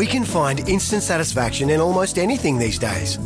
We 0.00 0.06
can 0.06 0.24
find 0.24 0.66
instant 0.66 1.02
satisfaction 1.02 1.68
in 1.68 1.78
almost 1.78 2.16
anything 2.16 2.56
these 2.56 2.78
days. 2.78 3.18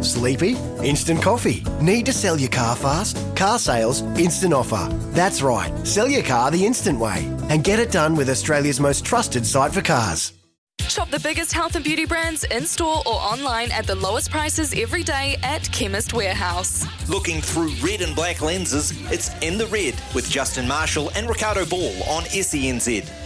Sleepy? 0.00 0.56
Instant 0.82 1.20
coffee. 1.20 1.62
Need 1.82 2.06
to 2.06 2.14
sell 2.14 2.40
your 2.40 2.48
car 2.48 2.76
fast? 2.76 3.18
Car 3.36 3.58
sales, 3.58 4.00
instant 4.16 4.54
offer. 4.54 4.88
That's 5.12 5.42
right, 5.42 5.70
sell 5.86 6.08
your 6.08 6.22
car 6.22 6.50
the 6.50 6.64
instant 6.64 6.98
way 6.98 7.30
and 7.50 7.62
get 7.62 7.78
it 7.78 7.92
done 7.92 8.16
with 8.16 8.30
Australia's 8.30 8.80
most 8.80 9.04
trusted 9.04 9.44
site 9.44 9.74
for 9.74 9.82
cars. 9.82 10.32
Shop 10.80 11.10
the 11.10 11.20
biggest 11.20 11.52
health 11.52 11.76
and 11.76 11.84
beauty 11.84 12.06
brands 12.06 12.44
in 12.44 12.64
store 12.64 13.02
or 13.04 13.16
online 13.16 13.70
at 13.70 13.86
the 13.86 13.94
lowest 13.94 14.30
prices 14.30 14.72
every 14.74 15.02
day 15.02 15.36
at 15.42 15.70
Chemist 15.72 16.14
Warehouse. 16.14 16.86
Looking 17.06 17.42
through 17.42 17.68
red 17.82 18.00
and 18.00 18.16
black 18.16 18.40
lenses, 18.40 18.94
it's 19.12 19.28
In 19.42 19.58
the 19.58 19.66
Red 19.66 19.94
with 20.14 20.30
Justin 20.30 20.66
Marshall 20.66 21.10
and 21.16 21.28
Riccardo 21.28 21.66
Ball 21.66 21.92
on 22.04 22.22
SENZ. 22.22 23.23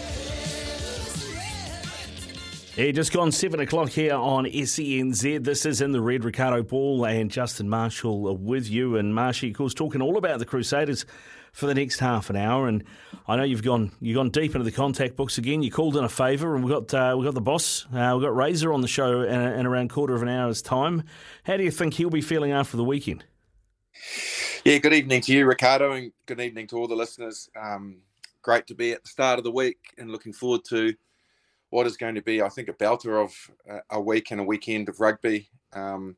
Yeah, 2.78 2.92
just 2.92 3.12
gone 3.12 3.32
seven 3.32 3.58
o'clock 3.58 3.88
here 3.88 4.14
on 4.14 4.44
SENZ. 4.44 5.42
This 5.42 5.66
is 5.66 5.80
in 5.80 5.90
the 5.90 6.00
red. 6.00 6.22
Riccardo 6.22 6.62
Ball 6.62 7.06
and 7.06 7.28
Justin 7.28 7.68
Marshall 7.68 8.36
with 8.36 8.70
you, 8.70 8.96
and 8.96 9.12
Marshy, 9.12 9.48
of 9.48 9.56
course, 9.56 9.74
talking 9.74 10.00
all 10.00 10.16
about 10.16 10.38
the 10.38 10.44
Crusaders 10.44 11.04
for 11.50 11.66
the 11.66 11.74
next 11.74 11.98
half 11.98 12.30
an 12.30 12.36
hour. 12.36 12.68
And 12.68 12.84
I 13.26 13.34
know 13.34 13.42
you've 13.42 13.64
gone 13.64 13.90
you've 14.00 14.14
gone 14.14 14.30
deep 14.30 14.54
into 14.54 14.62
the 14.62 14.70
contact 14.70 15.16
books 15.16 15.38
again. 15.38 15.64
You 15.64 15.72
called 15.72 15.96
in 15.96 16.04
a 16.04 16.08
favour, 16.08 16.54
and 16.54 16.64
we've 16.64 16.72
got 16.72 16.94
uh, 16.94 17.16
we 17.18 17.24
got 17.24 17.34
the 17.34 17.40
boss, 17.40 17.84
uh, 17.86 18.12
we've 18.14 18.22
got 18.22 18.36
Razor 18.36 18.72
on 18.72 18.80
the 18.80 18.86
show 18.86 19.22
in, 19.22 19.40
in 19.40 19.66
around 19.66 19.90
quarter 19.90 20.14
of 20.14 20.22
an 20.22 20.28
hour's 20.28 20.62
time. 20.62 21.02
How 21.42 21.56
do 21.56 21.64
you 21.64 21.72
think 21.72 21.94
he'll 21.94 22.10
be 22.10 22.20
feeling 22.20 22.52
after 22.52 22.76
the 22.76 22.84
weekend? 22.84 23.24
Yeah, 24.64 24.78
good 24.78 24.94
evening 24.94 25.22
to 25.22 25.32
you, 25.32 25.46
Riccardo, 25.46 25.94
and 25.94 26.12
good 26.26 26.40
evening 26.40 26.68
to 26.68 26.76
all 26.76 26.86
the 26.86 26.94
listeners. 26.94 27.50
Um, 27.60 28.02
great 28.40 28.68
to 28.68 28.76
be 28.76 28.92
at 28.92 29.02
the 29.02 29.08
start 29.08 29.38
of 29.38 29.44
the 29.44 29.50
week, 29.50 29.78
and 29.98 30.12
looking 30.12 30.32
forward 30.32 30.64
to 30.66 30.94
what 31.70 31.86
is 31.86 31.96
going 31.96 32.14
to 32.14 32.22
be, 32.22 32.42
I 32.42 32.48
think, 32.48 32.68
a 32.68 32.72
belter 32.72 33.22
of 33.22 33.34
a 33.90 34.00
week 34.00 34.30
and 34.30 34.40
a 34.40 34.44
weekend 34.44 34.88
of 34.88 35.00
rugby. 35.00 35.48
Um, 35.72 36.16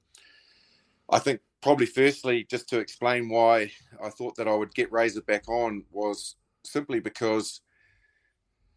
I 1.08 1.18
think 1.18 1.40
probably 1.60 1.86
firstly, 1.86 2.46
just 2.48 2.68
to 2.68 2.78
explain 2.78 3.28
why 3.28 3.72
I 4.02 4.10
thought 4.10 4.36
that 4.36 4.48
I 4.48 4.54
would 4.54 4.74
get 4.74 4.92
Razor 4.92 5.22
back 5.22 5.48
on 5.48 5.84
was 5.90 6.36
simply 6.64 7.00
because 7.00 7.60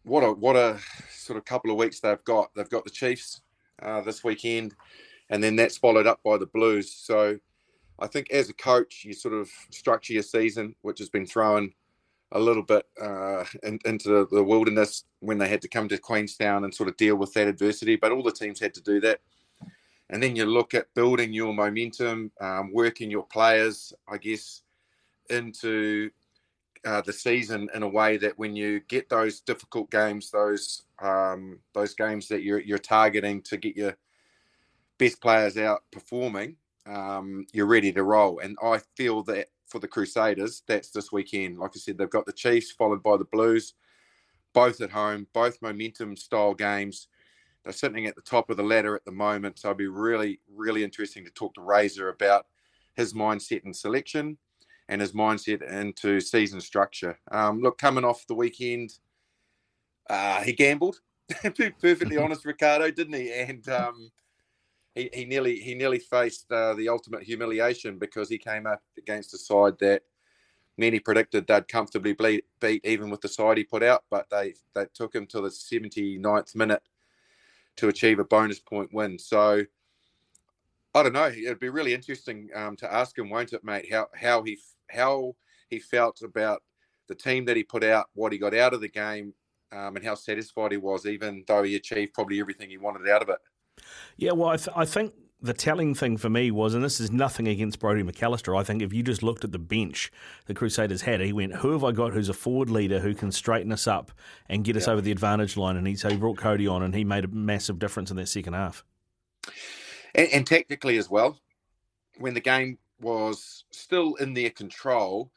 what 0.02 0.22
a 0.22 0.32
what 0.32 0.56
a 0.56 0.78
sort 1.10 1.38
of 1.38 1.44
couple 1.44 1.70
of 1.70 1.76
weeks 1.76 2.00
they've 2.00 2.24
got. 2.24 2.50
They've 2.54 2.68
got 2.68 2.84
the 2.84 2.90
Chiefs 2.90 3.40
uh, 3.82 4.00
this 4.02 4.24
weekend, 4.24 4.74
and 5.30 5.42
then 5.42 5.56
that's 5.56 5.78
followed 5.78 6.06
up 6.06 6.20
by 6.24 6.36
the 6.38 6.46
Blues. 6.46 6.92
So 6.92 7.38
I 7.98 8.06
think 8.06 8.30
as 8.30 8.48
a 8.48 8.54
coach, 8.54 9.04
you 9.04 9.12
sort 9.12 9.34
of 9.34 9.48
structure 9.70 10.12
your 10.12 10.22
season, 10.22 10.74
which 10.82 10.98
has 10.98 11.08
been 11.08 11.26
thrown 11.26 11.72
a 12.32 12.40
little 12.40 12.62
bit 12.62 12.86
uh, 13.00 13.44
in, 13.62 13.78
into 13.84 14.26
the, 14.30 14.42
wilderness 14.42 15.04
when 15.20 15.38
they 15.38 15.48
had 15.48 15.62
to 15.62 15.68
come 15.68 15.88
to 15.88 15.98
Queenstown 15.98 16.64
and 16.64 16.74
sort 16.74 16.88
of 16.88 16.96
deal 16.96 17.16
with 17.16 17.32
that 17.34 17.46
adversity. 17.48 17.96
But 17.96 18.12
all 18.12 18.22
the 18.22 18.32
teams 18.32 18.60
had 18.60 18.74
to 18.74 18.80
do 18.82 19.00
that. 19.00 19.20
And 20.10 20.22
then 20.22 20.36
you 20.36 20.44
look 20.44 20.74
at 20.74 20.92
building 20.94 21.32
your 21.32 21.54
momentum, 21.54 22.30
um, 22.40 22.72
working 22.72 23.10
your 23.10 23.26
players, 23.26 23.92
I 24.08 24.18
guess, 24.18 24.62
into 25.30 26.10
uh, 26.84 27.00
the 27.00 27.12
season 27.12 27.68
in 27.74 27.82
a 27.82 27.88
way 27.88 28.16
that 28.18 28.38
when 28.38 28.54
you 28.54 28.80
get 28.80 29.08
those 29.08 29.40
difficult 29.40 29.90
games, 29.90 30.30
those 30.30 30.82
um, 31.02 31.58
those 31.72 31.94
games 31.94 32.28
that 32.28 32.42
you're 32.42 32.60
you're 32.60 32.78
targeting 32.78 33.40
to 33.42 33.56
get 33.56 33.76
your 33.76 33.96
best 34.98 35.20
players 35.20 35.56
out 35.56 35.82
performing, 35.90 36.56
um, 36.86 37.46
you're 37.52 37.66
ready 37.66 37.92
to 37.92 38.02
roll. 38.02 38.40
And 38.40 38.56
I 38.62 38.80
feel 38.96 39.22
that 39.24 39.48
for 39.66 39.78
the 39.78 39.88
Crusaders, 39.88 40.62
that's 40.66 40.90
this 40.90 41.12
weekend. 41.12 41.58
Like 41.58 41.72
I 41.74 41.78
said, 41.78 41.98
they've 41.98 42.10
got 42.10 42.26
the 42.26 42.32
Chiefs 42.32 42.72
followed 42.72 43.02
by 43.02 43.16
the 43.16 43.24
Blues, 43.24 43.74
both 44.52 44.80
at 44.80 44.90
home, 44.90 45.26
both 45.32 45.62
momentum 45.62 46.16
style 46.16 46.54
games. 46.54 47.08
They're 47.64 47.72
sitting 47.72 48.06
at 48.06 48.14
the 48.14 48.22
top 48.22 48.50
of 48.50 48.56
the 48.56 48.62
ladder 48.62 48.94
at 48.94 49.04
the 49.04 49.12
moment. 49.12 49.58
So 49.58 49.70
it'll 49.70 49.78
be 49.78 49.86
really, 49.86 50.40
really 50.54 50.84
interesting 50.84 51.24
to 51.24 51.30
talk 51.30 51.54
to 51.54 51.62
Razor 51.62 52.10
about 52.10 52.46
his 52.94 53.14
mindset 53.14 53.64
and 53.64 53.74
selection 53.74 54.38
and 54.88 55.00
his 55.00 55.12
mindset 55.12 55.62
into 55.70 56.20
season 56.20 56.60
structure. 56.60 57.18
Um, 57.30 57.60
look, 57.60 57.78
coming 57.78 58.04
off 58.04 58.26
the 58.26 58.34
weekend, 58.34 58.92
uh, 60.10 60.42
he 60.42 60.52
gambled. 60.52 61.00
to 61.42 61.50
be 61.50 61.70
perfectly 61.70 62.16
honest, 62.18 62.44
Riccardo, 62.44 62.90
didn't 62.90 63.14
he? 63.14 63.32
And 63.32 63.66
um, 63.68 64.10
he, 64.94 65.10
he 65.12 65.24
nearly 65.24 65.56
he 65.56 65.74
nearly 65.74 65.98
faced 65.98 66.50
uh, 66.52 66.74
the 66.74 66.88
ultimate 66.88 67.22
humiliation 67.22 67.98
because 67.98 68.28
he 68.28 68.38
came 68.38 68.66
up 68.66 68.82
against 68.96 69.34
a 69.34 69.38
side 69.38 69.74
that 69.80 70.02
many 70.76 70.98
predicted 70.98 71.46
they'd 71.46 71.68
comfortably 71.68 72.12
beat, 72.14 72.44
beat 72.60 72.84
even 72.84 73.10
with 73.10 73.20
the 73.20 73.28
side 73.28 73.58
he 73.58 73.64
put 73.64 73.82
out, 73.82 74.04
but 74.10 74.28
they 74.30 74.54
they 74.74 74.86
took 74.94 75.14
him 75.14 75.26
to 75.26 75.40
the 75.40 75.48
79th 75.48 76.54
minute 76.54 76.82
to 77.76 77.88
achieve 77.88 78.18
a 78.18 78.24
bonus 78.24 78.60
point 78.60 78.92
win. 78.92 79.18
So 79.18 79.62
I 80.94 81.02
don't 81.02 81.12
know. 81.12 81.26
It'd 81.26 81.58
be 81.58 81.70
really 81.70 81.92
interesting 81.92 82.50
um, 82.54 82.76
to 82.76 82.92
ask 82.92 83.18
him, 83.18 83.28
won't 83.28 83.52
it, 83.52 83.64
mate? 83.64 83.92
How 83.92 84.06
how 84.14 84.42
he 84.42 84.58
how 84.90 85.34
he 85.68 85.80
felt 85.80 86.22
about 86.22 86.62
the 87.08 87.14
team 87.14 87.44
that 87.46 87.56
he 87.56 87.64
put 87.64 87.84
out, 87.84 88.06
what 88.14 88.32
he 88.32 88.38
got 88.38 88.54
out 88.54 88.74
of 88.74 88.80
the 88.80 88.88
game, 88.88 89.34
um, 89.72 89.96
and 89.96 90.04
how 90.04 90.14
satisfied 90.14 90.70
he 90.70 90.78
was, 90.78 91.04
even 91.04 91.44
though 91.48 91.64
he 91.64 91.74
achieved 91.74 92.14
probably 92.14 92.40
everything 92.40 92.70
he 92.70 92.78
wanted 92.78 93.08
out 93.08 93.22
of 93.22 93.28
it. 93.28 93.38
Yeah, 94.16 94.32
well, 94.32 94.50
I, 94.50 94.56
th- 94.56 94.76
I 94.76 94.84
think 94.84 95.12
the 95.44 95.52
telling 95.52 95.94
thing 95.94 96.16
for 96.16 96.30
me 96.30 96.50
was, 96.50 96.74
and 96.74 96.82
this 96.82 97.00
is 97.00 97.10
nothing 97.10 97.46
against 97.46 97.78
Brodie 97.78 98.02
McAlister, 98.02 98.58
I 98.58 98.64
think 98.64 98.80
if 98.80 98.92
you 98.92 99.02
just 99.02 99.22
looked 99.22 99.44
at 99.44 99.52
the 99.52 99.58
bench 99.58 100.10
the 100.46 100.54
Crusaders 100.54 101.02
had, 101.02 101.20
he 101.20 101.32
went, 101.32 101.56
Who 101.56 101.72
have 101.72 101.84
I 101.84 101.92
got 101.92 102.12
who's 102.12 102.30
a 102.30 102.34
forward 102.34 102.70
leader 102.70 103.00
who 103.00 103.14
can 103.14 103.30
straighten 103.30 103.70
us 103.70 103.86
up 103.86 104.10
and 104.48 104.64
get 104.64 104.76
us 104.76 104.88
over 104.88 105.00
the 105.00 105.12
advantage 105.12 105.56
line? 105.56 105.76
And 105.76 105.86
he, 105.86 105.96
so 105.96 106.08
he 106.08 106.16
brought 106.16 106.38
Codie 106.38 106.70
on 106.70 106.82
and 106.82 106.94
he 106.94 107.04
made 107.04 107.24
a 107.24 107.28
massive 107.28 107.78
difference 107.78 108.10
in 108.10 108.16
that 108.16 108.28
second 108.28 108.54
half. 108.54 108.84
And, 110.14 110.28
and 110.32 110.46
tactically 110.46 110.96
as 110.96 111.10
well, 111.10 111.38
when 112.18 112.32
the 112.32 112.40
game 112.40 112.78
was 113.00 113.64
still 113.70 114.14
in 114.14 114.32
their 114.32 114.50
control, 114.50 115.30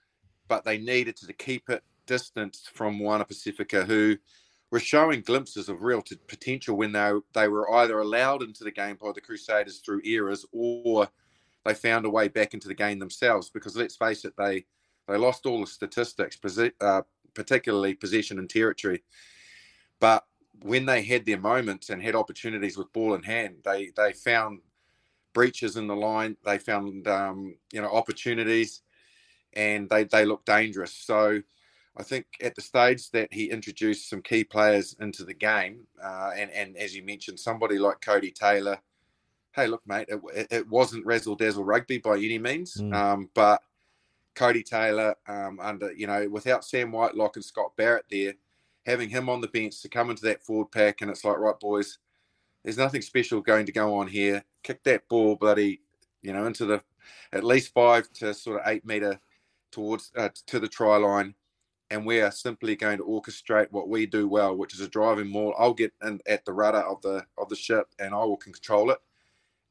but 0.48 0.64
they 0.64 0.78
needed 0.78 1.18
to 1.18 1.34
keep 1.34 1.70
it 1.70 1.84
distanced 2.06 2.70
from 2.70 2.98
Moana 2.98 3.26
Pacifica, 3.26 3.84
who 3.84 4.16
were 4.72 4.80
showing 4.80 5.22
glimpses 5.22 5.70
of 5.70 5.82
real 5.82 6.02
t- 6.02 6.18
potential 6.28 6.76
when 6.76 6.92
they 6.92 7.12
they 7.34 7.48
were 7.48 7.72
either 7.76 8.00
allowed 8.00 8.44
into 8.44 8.64
the 8.64 8.72
game 8.72 8.98
by 9.02 9.12
the 9.14 9.22
Crusaders 9.22 9.80
through 9.80 10.02
errors 10.06 10.46
or 10.52 11.10
they 11.66 11.74
found 11.74 12.06
a 12.06 12.10
way 12.10 12.28
back 12.28 12.54
into 12.54 12.68
the 12.68 12.74
game 12.74 13.00
themselves. 13.00 13.50
Because 13.50 13.76
let's 13.76 13.96
face 13.96 14.26
it, 14.26 14.34
they 14.38 14.66
they 15.08 15.18
lost 15.18 15.46
all 15.46 15.62
the 15.62 15.68
statistics, 15.68 16.38
uh, 16.82 17.02
particularly 17.34 17.94
possession 17.94 18.40
and 18.40 18.50
territory. 18.50 19.04
But 20.00 20.26
when 20.62 20.86
they 20.86 21.04
had 21.04 21.26
their 21.26 21.40
moments 21.40 21.90
and 21.90 22.02
had 22.02 22.16
opportunities 22.16 22.78
with 22.78 22.92
ball 22.94 23.14
in 23.14 23.24
hand, 23.24 23.58
they 23.64 23.92
they 23.96 24.14
found 24.14 24.60
breaches 25.34 25.78
in 25.78 25.88
the 25.88 25.96
line. 25.96 26.36
They 26.46 26.58
found 26.58 27.08
um, 27.08 27.56
you 27.72 27.82
know 27.82 27.92
opportunities, 27.92 28.82
and 29.54 29.90
they 29.90 30.04
they 30.06 30.26
looked 30.26 30.46
dangerous. 30.46 30.94
So 30.94 31.42
I 32.00 32.04
think 32.04 32.26
at 32.42 32.56
the 32.56 32.62
stage 32.62 33.10
that 33.12 33.34
he 33.34 33.50
introduced 33.50 34.10
some 34.10 34.22
key 34.22 34.44
players 34.44 34.96
into 35.00 35.24
the 35.24 35.34
game, 35.34 35.88
uh, 36.02 36.32
and 36.36 36.52
and 36.52 36.78
as 36.78 36.96
you 36.96 37.04
mentioned, 37.04 37.40
somebody 37.40 37.80
like 37.80 38.02
Codie 38.02 38.34
Taylor. 38.34 38.78
Hey, 39.54 39.66
look, 39.66 39.82
mate, 39.88 40.08
it, 40.08 40.48
it 40.52 40.70
wasn't 40.70 41.06
razzle 41.06 41.36
dazzle 41.36 41.64
rugby 41.64 41.98
by 41.98 42.18
any 42.18 42.38
means, 42.38 42.76
mm. 42.76 42.94
um, 42.94 43.30
but 43.34 43.62
Codie 44.36 44.64
Taylor 44.64 45.16
um, 45.28 45.60
under 45.60 45.92
you 45.94 46.06
know 46.06 46.30
without 46.30 46.64
Sam 46.64 46.92
Whitelock 46.92 47.36
and 47.36 47.46
Scott 47.46 47.76
Barrett 47.76 48.06
there, 48.12 48.34
having 48.86 49.10
him 49.10 49.28
on 49.28 49.42
the 49.42 49.48
bench 49.48 49.82
to 49.82 49.90
come 49.90 50.12
into 50.12 50.24
that 50.26 50.44
forward 50.44 50.72
pack, 50.72 51.02
and 51.02 51.10
it's 51.10 51.26
like 51.26 51.40
right, 51.40 51.60
boys, 51.60 51.98
there's 52.64 52.78
nothing 52.78 53.02
special 53.02 53.42
going 53.42 53.66
to 53.66 53.72
go 53.72 53.96
on 53.96 54.08
here. 54.08 54.44
Kick 54.62 54.84
that 54.84 55.08
ball, 55.10 55.36
bloody, 55.36 55.82
you 56.22 56.34
know, 56.34 56.46
into 56.46 56.66
the 56.66 56.84
at 57.34 57.44
least 57.44 57.74
five 57.74 58.12
to 58.14 58.34
sort 58.36 58.62
of 58.62 58.68
eight 58.68 58.86
meter 58.86 59.20
towards 59.72 60.12
uh, 60.16 60.30
to 60.46 60.60
the 60.60 60.68
try 60.68 60.98
line 60.98 61.34
and 61.90 62.06
we 62.06 62.20
are 62.22 62.32
simply 62.32 62.76
going 62.76 62.98
to 62.98 63.04
orchestrate 63.04 63.72
what 63.72 63.88
we 63.90 64.06
do 64.06 64.28
well, 64.28 64.56
which 64.56 64.74
is 64.74 64.82
a 64.82 64.90
driving 64.90 65.30
maul. 65.30 65.56
I'll 65.58 65.74
get 65.74 65.94
in 66.04 66.20
at 66.28 66.44
the 66.46 66.54
rudder 66.54 66.80
of 66.80 67.02
the 67.02 67.26
of 67.38 67.50
the 67.50 67.56
ship, 67.56 67.88
and 68.00 68.14
I 68.14 68.24
will 68.26 68.38
control 68.38 68.92
it, 68.92 69.00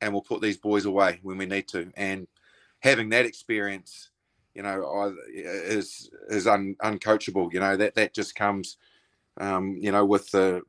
and 0.00 0.12
we'll 0.12 0.22
put 0.22 0.40
these 0.40 0.56
boys 0.56 0.86
away 0.86 1.20
when 1.22 1.38
we 1.38 1.46
need 1.46 1.68
to. 1.68 1.92
And 1.96 2.26
having 2.80 3.10
that 3.10 3.26
experience, 3.26 4.10
you 4.54 4.62
know, 4.62 5.14
is 5.28 6.10
is 6.28 6.46
un, 6.46 6.76
uncoachable. 6.82 7.52
You 7.52 7.60
know 7.60 7.76
that 7.76 7.94
that 7.96 8.14
just 8.14 8.34
comes, 8.34 8.78
um, 9.38 9.76
you 9.78 9.92
know, 9.92 10.04
with 10.04 10.30
the 10.30 10.62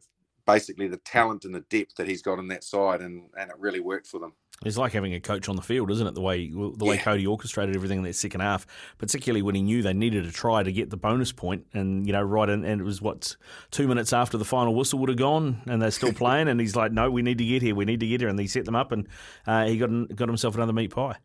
basically 0.46 0.88
the 0.88 0.98
talent 0.98 1.46
and 1.46 1.54
the 1.54 1.66
depth 1.70 1.96
that 1.96 2.08
he's 2.08 2.22
got 2.22 2.40
in 2.40 2.48
that 2.50 2.64
side, 2.64 3.02
and 3.02 3.30
and 3.40 3.50
it 3.50 3.58
really 3.60 3.80
worked 3.80 4.08
for 4.08 4.20
them. 4.20 4.34
It's 4.66 4.78
like 4.78 4.94
having 4.94 5.14
a 5.14 5.20
coach 5.20 5.48
on 5.50 5.56
the 5.56 5.62
field, 5.62 5.92
isn't 5.92 6.08
it? 6.08 6.16
The 6.16 6.22
way 6.22 6.50
the 6.50 6.84
way 6.84 6.96
yeah. 6.96 7.04
Codie 7.04 7.28
orchestrated 7.28 7.76
everything 7.76 8.00
in 8.00 8.04
that 8.06 8.16
second 8.16 8.42
half, 8.42 8.66
particularly 8.98 9.44
when 9.44 9.54
he 9.54 9.62
knew 9.62 9.84
they 9.84 9.94
needed 9.94 10.26
a 10.26 10.32
try 10.32 10.64
to 10.64 10.72
get 10.72 10.90
the 10.90 10.98
bonus 10.98 11.32
point, 11.32 11.68
and 11.74 12.08
you 12.08 12.14
know, 12.14 12.24
right, 12.24 12.50
in, 12.50 12.66
and 12.66 12.82
it 12.82 12.84
was 12.84 13.00
what 13.00 13.36
two 13.70 13.88
minutes 13.88 14.14
after 14.14 14.36
the 14.36 14.46
final 14.46 14.74
whistle 14.74 14.98
would 14.98 15.10
have 15.10 15.18
gone, 15.18 15.62
and 15.68 15.80
they're 15.80 15.92
still 15.92 16.14
playing, 16.24 16.48
and 16.48 16.60
he's 16.60 16.76
like, 16.76 16.92
"No, 16.92 17.12
we 17.12 17.22
need 17.22 17.38
to 17.38 17.46
get 17.46 17.62
here, 17.62 17.76
we 17.76 17.86
need 17.86 18.00
to 18.00 18.08
get 18.08 18.20
here," 18.20 18.30
and 18.30 18.40
he 18.40 18.48
set 18.48 18.66
them 18.66 18.76
up, 18.76 18.92
and 18.92 19.08
uh, 19.46 19.66
he 19.66 19.78
got 19.78 19.90
got 20.16 20.28
himself 20.28 20.56
another 20.56 20.74
meat 20.74 20.90
pie. 20.90 21.18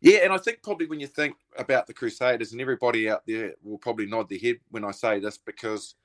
Yeah, 0.00 0.20
and 0.24 0.32
I 0.32 0.38
think 0.38 0.62
probably 0.62 0.86
when 0.86 1.00
you 1.00 1.06
think 1.06 1.36
about 1.58 1.86
the 1.86 1.92
Crusaders, 1.92 2.52
and 2.52 2.62
everybody 2.62 3.10
out 3.10 3.24
there 3.26 3.52
will 3.62 3.76
probably 3.76 4.06
nod 4.06 4.30
their 4.30 4.38
head 4.38 4.56
when 4.70 4.86
I 4.86 4.92
say 4.92 5.20
this 5.20 5.36
because 5.36 5.96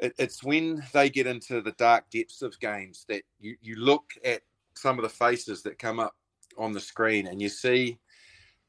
it's 0.00 0.42
when 0.42 0.82
they 0.92 1.08
get 1.08 1.28
into 1.28 1.60
the 1.60 1.70
dark 1.72 2.10
depths 2.10 2.42
of 2.42 2.58
games 2.58 3.04
that 3.08 3.22
you, 3.38 3.56
you 3.62 3.76
look 3.76 4.10
at 4.24 4.42
some 4.74 4.98
of 4.98 5.02
the 5.02 5.08
faces 5.08 5.62
that 5.62 5.78
come 5.78 6.00
up 6.00 6.14
on 6.58 6.72
the 6.72 6.80
screen 6.80 7.26
and 7.26 7.40
you 7.40 7.48
see 7.48 7.98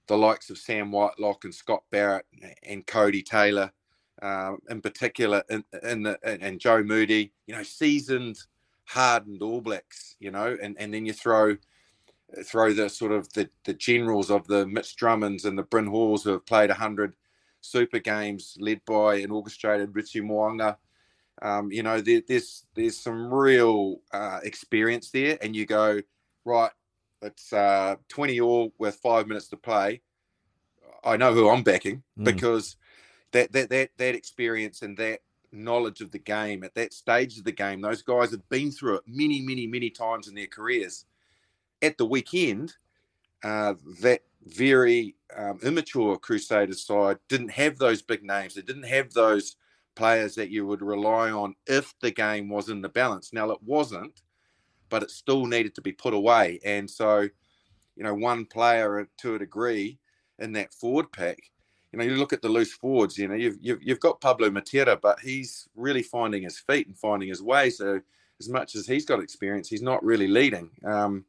the 0.08 0.18
likes 0.18 0.50
of 0.50 0.58
Sam 0.58 0.92
Whitelock 0.92 1.46
and 1.46 1.54
Scott 1.54 1.84
Barrett 1.92 2.26
and 2.64 2.86
Codie 2.86 3.26
Taylor, 3.26 3.72
um, 4.22 4.60
in 4.70 4.82
particular, 4.82 5.44
in, 5.50 5.64
in 5.84 6.04
the, 6.04 6.18
and 6.24 6.60
Joe 6.60 6.84
Moody, 6.84 7.32
you 7.48 7.56
know, 7.56 7.64
seasoned, 7.64 8.38
hardened 8.86 9.42
All 9.42 9.62
Blacks, 9.62 10.16
you 10.20 10.32
know, 10.32 10.58
and, 10.62 10.76
and 10.80 10.94
then 10.94 11.06
you 11.06 11.14
throw 11.14 11.58
throw 12.46 12.74
the 12.74 12.90
sort 12.90 13.12
of 13.12 13.32
the, 13.34 13.48
the 13.64 13.76
generals 13.76 14.32
of 14.32 14.48
the 14.48 14.66
Mitch 14.66 14.96
Drummonds 14.96 15.46
and 15.46 15.58
the 15.58 15.64
Bryn 15.64 15.86
Halls 15.86 16.24
who 16.24 16.32
have 16.32 16.46
played 16.48 16.72
100 16.72 17.14
super 17.62 18.00
games 18.00 18.58
led 18.60 18.82
by 18.86 19.18
and 19.18 19.32
orchestrated 19.32 19.96
Richie 19.96 20.22
Mo'unga 20.22 20.78
um, 21.42 21.72
you 21.72 21.84
know, 21.84 22.00
there, 22.00 22.22
there's 22.28 22.66
there's 22.76 22.98
some 22.98 23.34
real 23.34 24.02
uh, 24.12 24.40
experience 24.44 25.10
there, 25.12 25.38
and 25.42 25.56
you 25.56 25.66
go 25.66 26.02
right. 26.46 26.72
It's 27.22 27.54
uh, 27.54 27.96
20 28.10 28.42
all 28.42 28.74
with 28.78 28.96
five 28.96 29.28
minutes 29.28 29.48
to 29.50 29.58
play. 29.58 30.02
I 31.06 31.18
know 31.18 31.34
who 31.34 31.50
I'm 31.50 31.64
backing 31.64 32.04
mm. 32.20 32.26
because 32.26 32.76
that, 33.32 33.52
that 33.54 33.70
that 33.70 33.90
that 33.98 34.16
experience 34.16 34.82
and 34.82 34.98
that 34.98 35.22
knowledge 35.52 36.02
of 36.02 36.12
the 36.12 36.20
game 36.20 36.64
at 36.64 36.76
that 36.76 36.94
stage 36.94 37.38
of 37.38 37.44
the 37.44 37.52
game, 37.52 37.82
those 37.82 38.02
guys 38.02 38.32
have 38.32 38.48
been 38.50 38.72
through 38.72 38.96
it 38.96 39.04
many, 39.06 39.42
many, 39.42 39.68
many 39.68 39.90
times 39.90 40.28
in 40.28 40.36
their 40.36 40.48
careers. 40.48 41.06
At 41.82 41.98
the 41.98 42.06
weekend, 42.06 42.74
uh, 43.44 43.76
that 44.02 44.22
very 44.46 45.16
um, 45.36 45.60
immature 45.64 46.18
Crusaders 46.18 46.86
side 46.86 47.18
didn't 47.30 47.52
have 47.52 47.78
those 47.78 48.02
big 48.02 48.24
names. 48.24 48.56
They 48.56 48.62
didn't 48.62 48.84
have 48.84 49.14
those 49.14 49.56
players 49.96 50.36
that 50.36 50.50
you 50.50 50.66
would 50.66 50.82
rely 50.82 51.32
on 51.32 51.56
if 51.68 51.94
the 52.02 52.12
game 52.12 52.50
was 52.50 52.70
in 52.70 52.82
the 52.82 52.90
balance. 52.90 53.34
Now 53.34 53.52
it 53.52 53.62
wasn't, 53.64 54.22
but 54.90 55.04
it 55.04 55.12
still 55.12 55.46
needed 55.46 55.76
to 55.76 55.82
be 55.82 55.92
put 55.92 56.14
away. 56.14 56.60
And 56.64 56.90
so, 56.90 57.22
you 57.96 58.04
know, 58.04 58.14
one 58.14 58.46
player 58.46 59.08
to 59.20 59.36
a 59.36 59.40
degree 59.40 60.00
in 60.40 60.54
that 60.54 60.74
forward 60.74 61.12
pack. 61.12 61.40
You 61.92 62.00
know, 62.00 62.06
you 62.06 62.16
look 62.16 62.34
at 62.34 62.42
the 62.42 62.50
loose 62.50 62.74
forwards. 62.74 63.18
You 63.18 63.28
know, 63.28 63.36
you've 63.36 63.58
you've, 63.62 63.84
you've 63.84 64.00
got 64.00 64.22
Pablo 64.22 64.50
Matera, 64.50 65.00
but 65.00 65.20
he's 65.20 65.68
really 65.76 66.02
finding 66.02 66.44
his 66.44 66.58
feet 66.58 66.88
and 66.88 66.98
finding 66.98 67.30
his 67.30 67.42
way. 67.42 67.70
So, 67.70 68.02
as 68.40 68.50
much 68.50 68.76
as 68.76 68.88
he's 68.88 69.06
got 69.06 69.22
experience, 69.22 69.70
he's 69.70 69.84
not 69.84 70.04
really 70.04 70.28
leading. 70.28 70.72
Um, 70.84 71.26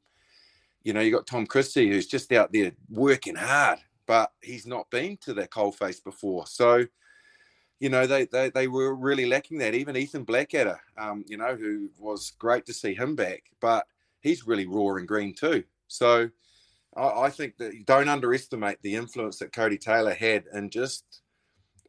you 0.82 0.92
know, 0.92 1.00
you 1.00 1.10
got 1.10 1.26
Tom 1.26 1.46
Christie, 1.46 1.88
who's 1.88 2.06
just 2.06 2.32
out 2.32 2.52
there 2.52 2.72
working 2.90 3.34
hard, 3.34 3.78
but 4.06 4.32
he's 4.42 4.66
not 4.66 4.90
been 4.90 5.18
to 5.18 5.34
that 5.34 5.50
coalface 5.50 6.02
before. 6.02 6.46
So, 6.46 6.86
you 7.80 7.88
know, 7.88 8.06
they, 8.06 8.26
they, 8.26 8.50
they 8.50 8.68
were 8.68 8.94
really 8.94 9.26
lacking 9.26 9.58
that. 9.58 9.74
Even 9.74 9.96
Ethan 9.96 10.24
Blackadder, 10.24 10.80
um, 10.96 11.24
you 11.26 11.36
know, 11.36 11.56
who 11.56 11.90
was 11.98 12.32
great 12.38 12.66
to 12.66 12.72
see 12.72 12.94
him 12.94 13.16
back, 13.16 13.44
but 13.60 13.86
he's 14.20 14.46
really 14.46 14.66
raw 14.66 14.94
and 14.94 15.08
green 15.08 15.34
too. 15.34 15.64
So 15.88 16.30
I, 16.96 17.08
I 17.08 17.30
think 17.30 17.56
that 17.58 17.74
you 17.74 17.84
don't 17.84 18.08
underestimate 18.08 18.78
the 18.82 18.94
influence 18.94 19.38
that 19.38 19.52
Codie 19.52 19.80
Taylor 19.80 20.14
had 20.14 20.44
in 20.52 20.70
just, 20.70 21.04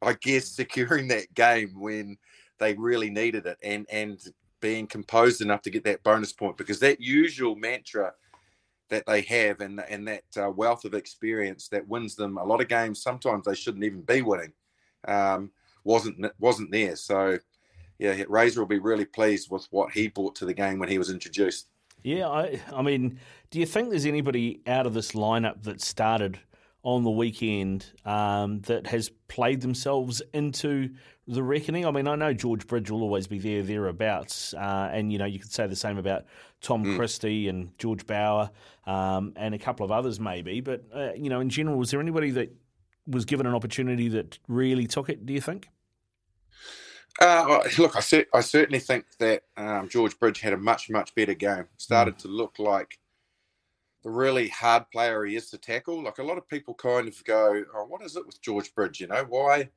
I 0.02 0.14
guess, 0.14 0.48
securing 0.56 1.08
that 1.10 1.34
game 1.34 1.80
when 1.80 2.18
they 2.60 2.74
really 2.74 3.10
needed 3.10 3.46
it 3.46 3.58
and, 3.64 3.86
and 3.92 4.20
being 4.62 4.88
composed 4.88 5.42
enough 5.42 5.62
to 5.62 5.70
get 5.70 5.84
that 5.84 6.04
bonus 6.04 6.34
point 6.34 6.58
because 6.58 6.80
that 6.80 7.00
usual 7.00 7.56
mantra 7.56 8.14
that 8.90 9.06
they 9.06 9.22
have 9.22 9.62
and, 9.62 9.82
and 9.90 10.08
that 10.08 10.24
uh, 10.38 10.50
wealth 10.50 10.86
of 10.86 10.94
experience 10.94 11.68
that 11.68 11.88
wins 11.88 12.16
them 12.16 12.38
a 12.38 12.44
lot 12.44 12.62
of 12.62 12.68
games, 12.68 13.02
sometimes 13.02 13.46
they 13.46 13.56
shouldn't 13.56 13.84
even 13.84 14.02
be 14.02 14.22
winning. 14.22 14.54
Um, 15.08 15.52
wasn't 15.86 16.26
wasn't 16.40 16.72
there. 16.72 16.98
So 16.98 17.38
yeah, 17.98 18.24
Razor 18.28 18.60
will 18.60 18.68
be 18.68 18.80
really 18.80 19.06
pleased 19.06 19.50
with 19.50 19.68
what 19.72 19.94
he 19.94 20.10
brought 20.10 20.36
to 20.36 20.46
the 20.46 20.54
game 20.54 20.80
when 20.80 20.90
he 20.90 20.98
was 20.98 21.10
introduced. 21.10 21.68
Yeah, 22.04 22.28
I, 22.28 22.62
I 22.74 22.82
mean, 22.82 23.20
do 23.50 23.60
you 23.60 23.66
think 23.66 23.90
there's 23.90 24.06
anybody 24.06 24.62
out 24.68 24.86
of 24.86 24.94
this 24.94 25.14
lineup 25.14 25.64
that 25.64 25.82
started 25.82 26.40
on 26.84 27.04
the 27.04 27.10
weekend 27.10 27.86
um, 28.06 28.60
that 28.62 28.86
has 28.88 29.10
played 29.28 29.62
themselves 29.62 30.22
into 30.34 30.90
the 31.28 31.42
reckoning? 31.42 31.86
I 31.86 31.92
mean, 31.92 32.08
I 32.08 32.16
know 32.16 32.34
George 32.34 32.68
Bridge 32.68 32.92
will 32.92 33.02
always 33.02 33.28
be 33.28 33.40
there, 33.40 33.64
thereabouts, 33.64 34.54
uh, 34.54 34.90
and 34.92 35.12
you 35.12 35.18
know 35.18 35.26
you 35.26 35.40
could 35.40 35.52
say 35.52 35.66
the 35.66 35.76
same 35.76 35.98
about 35.98 36.26
Tom 36.62 36.84
mm. 36.84 36.96
Christie 36.96 37.48
and 37.48 37.76
George 37.80 38.06
Bower 38.06 38.52
um, 38.86 39.34
and 39.36 39.56
a 39.56 39.60
couple 39.60 39.84
of 39.86 39.92
others, 39.92 40.20
maybe. 40.20 40.62
But 40.62 40.84
uh, 40.94 41.14
you 41.16 41.30
know, 41.30 41.40
in 41.40 41.50
general, 41.50 41.78
was 41.78 41.92
there 41.92 42.02
anybody 42.02 42.30
that 42.32 42.56
was 43.08 43.26
given 43.26 43.48
an 43.48 43.56
opportunity 43.56 44.10
that 44.10 44.38
really 44.48 44.86
took 44.86 45.10
it? 45.10 45.26
Do 45.26 45.34
you 45.34 45.42
think? 45.42 45.70
Uh, 47.20 47.62
look, 47.78 47.96
I, 47.96 48.02
cer- 48.02 48.28
I, 48.34 48.42
certainly 48.42 48.80
think 48.80 49.06
that 49.20 49.44
um, 49.56 49.88
George 49.88 50.20
Bridge 50.20 50.42
had 50.42 50.54
a 50.54 50.58
much, 50.58 50.90
much 50.90 51.16
better 51.16 51.34
game. 51.34 51.66
Started 51.78 52.16
mm. 52.16 52.20
to 52.20 52.28
look 52.28 52.60
like 52.60 53.00
the 54.04 54.10
really 54.10 54.50
hard 54.50 54.90
player 54.92 55.26
he 55.26 55.36
is 55.36 55.50
to 55.50 55.58
tackle. 55.58 56.04
Like 56.04 56.20
a 56.20 56.24
lot 56.24 56.38
of 56.38 56.48
people 56.48 56.74
kind 56.74 57.08
of 57.08 57.24
go, 57.24 57.64
oh, 57.74 57.86
what 57.86 58.02
is 58.02 58.16
it 58.16 58.26
with 58.26 58.42
George 58.42 58.74
Bridge? 58.76 59.00
You 59.00 59.08
know, 59.08 59.26
why? 59.28 59.70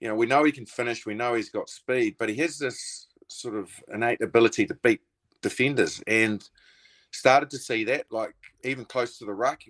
You 0.00 0.08
know, 0.08 0.14
we 0.14 0.26
know 0.26 0.44
he 0.44 0.52
can 0.52 0.66
finish, 0.66 1.06
we 1.06 1.14
know 1.14 1.34
he's 1.34 1.50
got 1.50 1.68
speed, 1.68 2.16
but 2.18 2.28
he 2.28 2.36
has 2.36 2.58
this 2.58 3.06
sort 3.28 3.54
of 3.54 3.70
innate 3.92 4.20
ability 4.22 4.66
to 4.66 4.74
beat 4.74 5.02
defenders 5.42 6.02
and 6.06 6.48
started 7.12 7.50
to 7.50 7.58
see 7.58 7.84
that 7.84 8.06
like 8.10 8.34
even 8.64 8.84
close 8.84 9.18
to 9.18 9.24
the 9.24 9.32
ruck. 9.32 9.60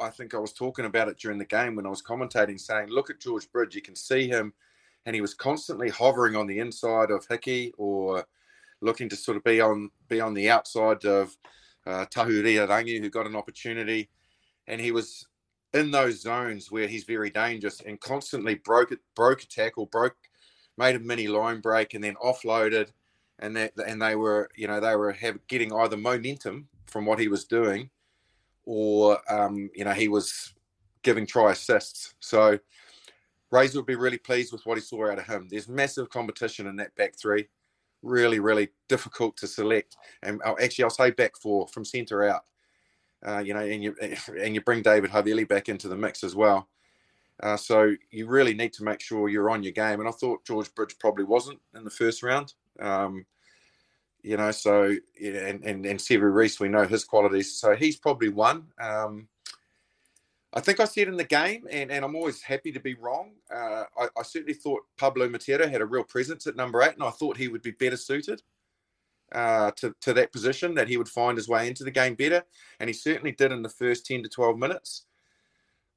I 0.00 0.10
think 0.10 0.34
I 0.34 0.38
was 0.38 0.52
talking 0.52 0.84
about 0.84 1.08
it 1.08 1.18
during 1.18 1.38
the 1.38 1.44
game 1.44 1.74
when 1.74 1.86
I 1.86 1.90
was 1.90 2.02
commentating, 2.02 2.60
saying, 2.60 2.88
look 2.88 3.10
at 3.10 3.20
George 3.20 3.50
Bridge, 3.50 3.74
you 3.74 3.82
can 3.82 3.96
see 3.96 4.28
him 4.28 4.52
and 5.08 5.14
he 5.14 5.22
was 5.22 5.32
constantly 5.32 5.88
hovering 5.88 6.36
on 6.36 6.46
the 6.46 6.58
inside 6.58 7.10
of 7.10 7.24
Hickey 7.26 7.72
or 7.78 8.26
looking 8.82 9.08
to 9.08 9.16
sort 9.16 9.38
of 9.38 9.42
be 9.42 9.58
on 9.58 9.90
be 10.06 10.20
on 10.20 10.34
the 10.34 10.50
outside 10.50 11.06
of 11.06 11.34
uh, 11.86 12.04
Rangi, 12.04 13.00
who 13.00 13.08
got 13.08 13.26
an 13.26 13.34
opportunity, 13.34 14.10
and 14.66 14.78
he 14.78 14.92
was 14.92 15.26
in 15.72 15.90
those 15.90 16.20
zones 16.20 16.70
where 16.70 16.86
he's 16.86 17.04
very 17.04 17.30
dangerous 17.30 17.80
and 17.80 17.98
constantly 17.98 18.56
broke 18.56 18.92
it, 18.92 18.98
broke 19.16 19.42
a 19.42 19.46
tackle, 19.46 19.86
broke, 19.86 20.14
made 20.76 20.94
a 20.94 21.00
mini 21.00 21.26
line 21.26 21.62
break, 21.62 21.94
and 21.94 22.04
then 22.04 22.14
offloaded, 22.22 22.92
and 23.38 23.56
that 23.56 23.72
and 23.86 24.02
they 24.02 24.14
were 24.14 24.50
you 24.56 24.66
know 24.66 24.78
they 24.78 24.94
were 24.94 25.12
have, 25.12 25.38
getting 25.46 25.72
either 25.72 25.96
momentum 25.96 26.68
from 26.84 27.06
what 27.06 27.18
he 27.18 27.28
was 27.28 27.46
doing, 27.46 27.88
or 28.66 29.18
um, 29.32 29.70
you 29.74 29.86
know 29.86 29.92
he 29.92 30.08
was 30.08 30.52
giving 31.00 31.26
try 31.26 31.52
assists. 31.52 32.12
So 32.20 32.58
Razor 33.50 33.78
would 33.78 33.86
be 33.86 33.94
really 33.94 34.18
pleased 34.18 34.52
with 34.52 34.66
what 34.66 34.76
he 34.76 34.82
saw 34.82 35.10
out 35.10 35.18
of 35.18 35.26
him. 35.26 35.48
There's 35.50 35.68
massive 35.68 36.10
competition 36.10 36.66
in 36.66 36.76
that 36.76 36.94
back 36.96 37.18
three. 37.18 37.48
Really, 38.02 38.40
really 38.40 38.68
difficult 38.88 39.36
to 39.38 39.46
select. 39.46 39.96
And 40.22 40.40
I'll, 40.44 40.58
actually, 40.62 40.84
I'll 40.84 40.90
say 40.90 41.10
back 41.10 41.36
four 41.36 41.66
from 41.68 41.84
centre 41.84 42.24
out. 42.24 42.42
Uh, 43.26 43.38
you 43.38 43.52
know, 43.54 43.60
and 43.60 43.82
you 43.82 43.96
and 44.40 44.54
you 44.54 44.60
bring 44.60 44.82
David 44.82 45.10
Havili 45.10 45.48
back 45.48 45.68
into 45.68 45.88
the 45.88 45.96
mix 45.96 46.22
as 46.22 46.34
well. 46.34 46.68
Uh, 47.40 47.56
so 47.56 47.94
you 48.10 48.26
really 48.26 48.54
need 48.54 48.72
to 48.72 48.84
make 48.84 49.00
sure 49.00 49.28
you're 49.28 49.50
on 49.50 49.62
your 49.62 49.72
game. 49.72 50.00
And 50.00 50.08
I 50.08 50.12
thought 50.12 50.44
George 50.44 50.74
Bridge 50.74 50.96
probably 50.98 51.24
wasn't 51.24 51.60
in 51.74 51.84
the 51.84 51.90
first 51.90 52.22
round. 52.22 52.52
Um, 52.80 53.26
you 54.22 54.36
know, 54.36 54.50
so 54.50 54.94
and 55.22 55.64
and 55.64 55.86
and 55.86 55.98
Sevu 55.98 56.32
Reece, 56.32 56.60
we 56.60 56.68
know 56.68 56.86
his 56.86 57.04
qualities. 57.04 57.54
So 57.54 57.74
he's 57.74 57.96
probably 57.96 58.28
one. 58.28 58.66
Um, 58.80 59.28
I 60.54 60.60
think 60.60 60.80
I 60.80 60.86
said 60.86 61.08
in 61.08 61.16
the 61.16 61.24
game, 61.24 61.66
and, 61.70 61.90
and 61.90 62.04
I'm 62.04 62.16
always 62.16 62.40
happy 62.40 62.72
to 62.72 62.80
be 62.80 62.94
wrong. 62.94 63.32
Uh, 63.54 63.84
I, 63.98 64.08
I, 64.16 64.22
certainly 64.22 64.54
thought 64.54 64.80
Pablo 64.96 65.28
Matera 65.28 65.70
had 65.70 65.82
a 65.82 65.86
real 65.86 66.04
presence 66.04 66.46
at 66.46 66.56
number 66.56 66.82
eight, 66.82 66.94
and 66.94 67.02
I 67.02 67.10
thought 67.10 67.36
he 67.36 67.48
would 67.48 67.60
be 67.60 67.72
better 67.72 67.98
suited 67.98 68.42
uh, 69.32 69.72
to, 69.72 69.94
to 70.00 70.14
that 70.14 70.32
position, 70.32 70.74
that 70.74 70.88
he 70.88 70.96
would 70.96 71.08
find 71.08 71.36
his 71.36 71.48
way 71.48 71.68
into 71.68 71.84
the 71.84 71.90
game 71.90 72.14
better. 72.14 72.42
And 72.80 72.88
he 72.88 72.94
certainly 72.94 73.32
did 73.32 73.52
in 73.52 73.62
the 73.62 73.68
first 73.68 74.06
10 74.06 74.22
to 74.22 74.28
12 74.28 74.58
minutes. 74.58 75.04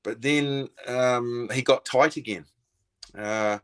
But 0.03 0.21
then 0.21 0.67
um, 0.87 1.49
he 1.53 1.61
got 1.61 1.85
tight 1.85 2.17
again. 2.17 2.45
Uh, 3.17 3.59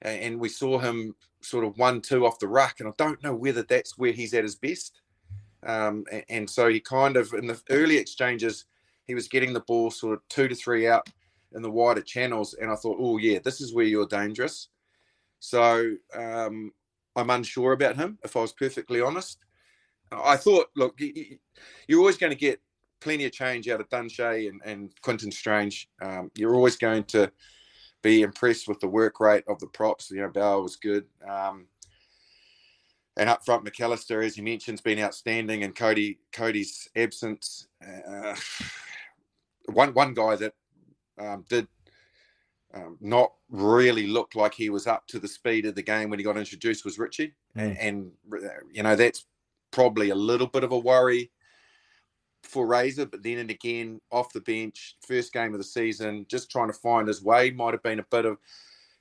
and 0.00 0.38
we 0.38 0.48
saw 0.48 0.78
him 0.78 1.14
sort 1.42 1.64
of 1.64 1.76
one 1.76 2.00
two 2.00 2.24
off 2.24 2.38
the 2.38 2.48
ruck. 2.48 2.80
And 2.80 2.88
I 2.88 2.92
don't 2.96 3.22
know 3.22 3.34
whether 3.34 3.62
that's 3.62 3.98
where 3.98 4.12
he's 4.12 4.32
at 4.34 4.44
his 4.44 4.54
best. 4.54 5.00
Um, 5.64 6.04
and, 6.10 6.24
and 6.28 6.50
so 6.50 6.68
he 6.68 6.80
kind 6.80 7.16
of, 7.16 7.32
in 7.34 7.46
the 7.46 7.60
early 7.70 7.96
exchanges, 7.98 8.64
he 9.06 9.14
was 9.14 9.28
getting 9.28 9.52
the 9.52 9.60
ball 9.60 9.90
sort 9.90 10.14
of 10.14 10.20
two 10.28 10.48
to 10.48 10.54
three 10.54 10.88
out 10.88 11.08
in 11.54 11.62
the 11.62 11.70
wider 11.70 12.00
channels, 12.00 12.54
and 12.54 12.70
I 12.70 12.74
thought, 12.74 12.98
oh 13.00 13.18
yeah, 13.18 13.38
this 13.44 13.60
is 13.60 13.74
where 13.74 13.84
you're 13.84 14.06
dangerous. 14.06 14.68
So 15.40 15.94
um, 16.14 16.72
I'm 17.16 17.30
unsure 17.30 17.72
about 17.72 17.96
him. 17.96 18.18
If 18.24 18.36
I 18.36 18.40
was 18.40 18.52
perfectly 18.52 19.00
honest, 19.00 19.38
I 20.12 20.36
thought, 20.36 20.66
look, 20.76 20.98
you're 20.98 22.00
always 22.00 22.16
going 22.16 22.32
to 22.32 22.38
get 22.38 22.60
plenty 23.00 23.24
of 23.26 23.32
change 23.32 23.68
out 23.68 23.80
of 23.80 23.88
Dunshea 23.88 24.48
and, 24.48 24.60
and 24.64 24.90
Quinten 25.02 25.32
Strange. 25.32 25.88
Um, 26.00 26.30
you're 26.34 26.54
always 26.54 26.76
going 26.76 27.04
to 27.04 27.30
be 28.02 28.22
impressed 28.22 28.68
with 28.68 28.80
the 28.80 28.88
work 28.88 29.20
rate 29.20 29.44
of 29.48 29.58
the 29.60 29.66
props. 29.66 30.10
You 30.10 30.22
know, 30.22 30.30
Bower 30.30 30.62
was 30.62 30.76
good. 30.76 31.04
Um, 31.28 31.66
and 33.16 33.28
up 33.28 33.44
front, 33.44 33.64
McAlister, 33.64 34.24
as 34.24 34.36
you 34.36 34.42
mentioned, 34.42 34.74
has 34.74 34.82
been 34.82 34.98
outstanding. 34.98 35.62
And 35.62 35.74
Codie, 35.74 36.18
Codie's 36.32 36.88
absence. 36.96 37.68
Uh, 37.82 38.34
one 39.66 39.94
one 39.94 40.14
guy 40.14 40.36
that 40.36 40.54
um, 41.18 41.44
did 41.48 41.66
um, 42.74 42.98
not 43.00 43.32
really 43.50 44.06
look 44.06 44.34
like 44.34 44.54
he 44.54 44.68
was 44.68 44.86
up 44.86 45.06
to 45.06 45.18
the 45.18 45.28
speed 45.28 45.64
of 45.66 45.74
the 45.74 45.82
game 45.82 46.10
when 46.10 46.18
he 46.18 46.24
got 46.24 46.36
introduced 46.36 46.84
was 46.84 46.98
Richie, 46.98 47.34
mm. 47.56 47.76
and, 47.78 47.78
and, 47.78 48.12
you 48.72 48.82
know 48.82 48.96
that's 48.96 49.26
probably 49.70 50.10
a 50.10 50.14
little 50.14 50.46
bit 50.46 50.64
of 50.64 50.72
a 50.72 50.78
worry 50.78 51.30
for 52.42 52.66
Razor. 52.66 53.06
But 53.06 53.22
then 53.22 53.38
and 53.38 53.50
again, 53.50 54.00
off 54.10 54.32
the 54.32 54.40
bench, 54.40 54.96
first 55.06 55.32
game 55.32 55.52
of 55.52 55.58
the 55.58 55.64
season, 55.64 56.26
just 56.28 56.50
trying 56.50 56.68
to 56.68 56.78
find 56.78 57.08
his 57.08 57.22
way 57.22 57.50
might 57.50 57.74
have 57.74 57.82
been 57.82 58.00
a 58.00 58.06
bit 58.10 58.24
of, 58.24 58.38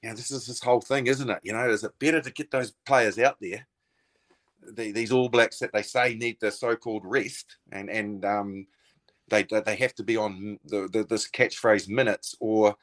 you 0.01 0.09
know, 0.09 0.15
this 0.15 0.31
is 0.31 0.45
this 0.47 0.61
whole 0.61 0.81
thing, 0.81 1.07
isn't 1.07 1.29
it? 1.29 1.39
You 1.43 1.53
know, 1.53 1.69
is 1.69 1.83
it 1.83 1.97
better 1.99 2.21
to 2.21 2.31
get 2.31 2.51
those 2.51 2.73
players 2.85 3.17
out 3.19 3.37
there? 3.41 3.67
The, 4.65 4.91
these 4.91 5.11
All 5.11 5.29
Blacks 5.29 5.59
that 5.59 5.73
they 5.73 5.81
say 5.81 6.15
need 6.15 6.37
the 6.39 6.51
so-called 6.51 7.03
rest, 7.05 7.57
and 7.71 7.89
and 7.89 8.23
um, 8.23 8.67
they 9.29 9.43
they 9.43 9.75
have 9.75 9.95
to 9.95 10.03
be 10.03 10.17
on 10.17 10.59
the, 10.65 10.87
the 10.91 11.03
this 11.03 11.29
catchphrase 11.29 11.87
minutes 11.87 12.35
or 12.39 12.75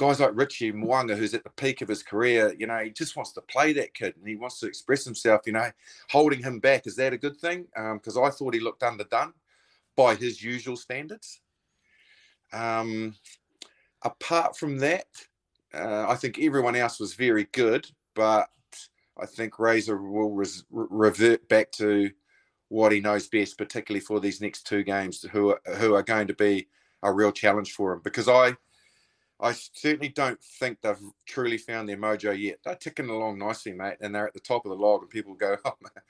guys 0.00 0.18
like 0.18 0.30
Richie 0.34 0.72
Mo'unga, 0.72 1.14
who's 1.14 1.34
at 1.34 1.44
the 1.44 1.50
peak 1.50 1.82
of 1.82 1.88
his 1.88 2.02
career, 2.02 2.54
you 2.58 2.66
know, 2.66 2.78
he 2.78 2.88
just 2.88 3.16
wants 3.16 3.32
to 3.32 3.42
play 3.42 3.74
that 3.74 3.92
kid 3.92 4.14
and 4.16 4.26
he 4.26 4.34
wants 4.34 4.58
to 4.60 4.66
express 4.66 5.04
himself, 5.04 5.42
you 5.44 5.52
know, 5.52 5.70
holding 6.08 6.42
him 6.42 6.58
back. 6.58 6.86
Is 6.86 6.96
that 6.96 7.12
a 7.12 7.18
good 7.18 7.36
thing? 7.36 7.66
Because 7.74 8.16
um, 8.16 8.24
I 8.24 8.30
thought 8.30 8.54
he 8.54 8.60
looked 8.60 8.82
underdone 8.82 9.34
by 9.96 10.14
his 10.14 10.42
usual 10.42 10.76
standards. 10.76 11.42
Um, 12.50 13.14
apart 14.02 14.56
from 14.56 14.78
that, 14.78 15.04
uh, 15.74 16.06
I 16.08 16.14
think 16.14 16.38
everyone 16.38 16.76
else 16.76 16.98
was 16.98 17.12
very 17.12 17.44
good, 17.52 17.86
but 18.14 18.48
I 19.20 19.26
think 19.26 19.58
Razor 19.58 20.00
will 20.00 20.30
res- 20.30 20.64
revert 20.70 21.46
back 21.50 21.72
to 21.72 22.10
what 22.70 22.92
he 22.92 23.00
knows 23.00 23.28
best, 23.28 23.58
particularly 23.58 24.00
for 24.00 24.20
these 24.20 24.40
next 24.40 24.66
two 24.66 24.82
games, 24.82 25.22
who 25.32 25.50
are, 25.50 25.60
who 25.76 25.94
are 25.94 26.02
going 26.02 26.28
to 26.28 26.34
be 26.34 26.68
a 27.02 27.12
real 27.12 27.32
challenge 27.32 27.72
for 27.72 27.92
him. 27.92 28.00
Because 28.02 28.28
I 28.28 28.56
I 29.40 29.52
certainly 29.52 30.08
don't 30.08 30.42
think 30.42 30.80
they've 30.80 30.96
truly 31.26 31.58
found 31.58 31.88
their 31.88 31.96
mojo 31.96 32.38
yet. 32.38 32.58
They're 32.64 32.74
ticking 32.74 33.08
along 33.08 33.38
nicely, 33.38 33.72
mate, 33.72 33.96
and 34.00 34.14
they're 34.14 34.26
at 34.26 34.34
the 34.34 34.40
top 34.40 34.64
of 34.64 34.70
the 34.70 34.76
log. 34.76 35.02
And 35.02 35.10
people 35.10 35.34
go, 35.34 35.56
"Oh, 35.64 35.74
man, 35.82 36.02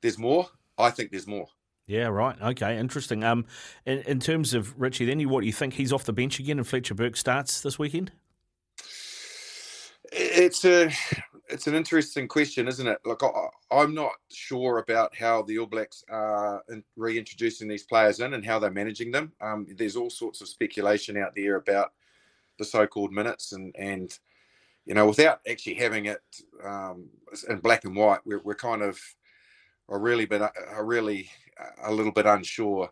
there's 0.00 0.18
more." 0.18 0.48
I 0.76 0.90
think 0.90 1.10
there's 1.10 1.26
more. 1.26 1.48
Yeah, 1.88 2.06
right. 2.06 2.40
Okay, 2.40 2.78
interesting. 2.78 3.24
Um, 3.24 3.46
in, 3.84 3.98
in 4.00 4.20
terms 4.20 4.54
of 4.54 4.78
Richie, 4.78 5.06
then 5.06 5.18
you 5.18 5.28
what 5.28 5.40
do 5.40 5.46
you 5.46 5.52
think 5.52 5.74
he's 5.74 5.92
off 5.92 6.04
the 6.04 6.12
bench 6.12 6.38
again, 6.38 6.58
and 6.58 6.66
Fletcher 6.66 6.94
Burke 6.94 7.16
starts 7.16 7.60
this 7.60 7.78
weekend? 7.78 8.12
It's 10.12 10.64
a 10.64 10.90
it's 11.50 11.66
an 11.66 11.74
interesting 11.74 12.28
question, 12.28 12.68
isn't 12.68 12.86
it? 12.86 12.98
Look, 13.04 13.22
I, 13.22 13.82
am 13.82 13.94
not 13.94 14.12
sure 14.30 14.78
about 14.78 15.16
how 15.16 15.42
the 15.42 15.58
All 15.58 15.66
Blacks 15.66 16.04
are 16.10 16.62
reintroducing 16.96 17.68
these 17.68 17.84
players 17.84 18.20
in 18.20 18.34
and 18.34 18.44
how 18.44 18.58
they're 18.58 18.70
managing 18.70 19.10
them. 19.10 19.32
Um, 19.40 19.66
there's 19.76 19.96
all 19.96 20.10
sorts 20.10 20.40
of 20.40 20.48
speculation 20.48 21.16
out 21.16 21.34
there 21.34 21.56
about 21.56 21.92
the 22.58 22.64
so-called 22.64 23.12
minutes 23.12 23.52
and 23.52 23.74
and 23.78 24.18
you 24.84 24.94
know 24.94 25.06
without 25.06 25.40
actually 25.48 25.74
having 25.74 26.06
it 26.06 26.20
um, 26.64 27.08
in 27.48 27.58
black 27.58 27.84
and 27.84 27.94
white 27.94 28.18
we're, 28.24 28.40
we're 28.40 28.54
kind 28.54 28.82
of 28.82 29.00
a 29.88 29.96
really 29.96 30.26
bit 30.26 30.42
a 30.42 30.82
really 30.82 31.30
a 31.84 31.92
little 31.92 32.12
bit 32.12 32.26
unsure 32.26 32.90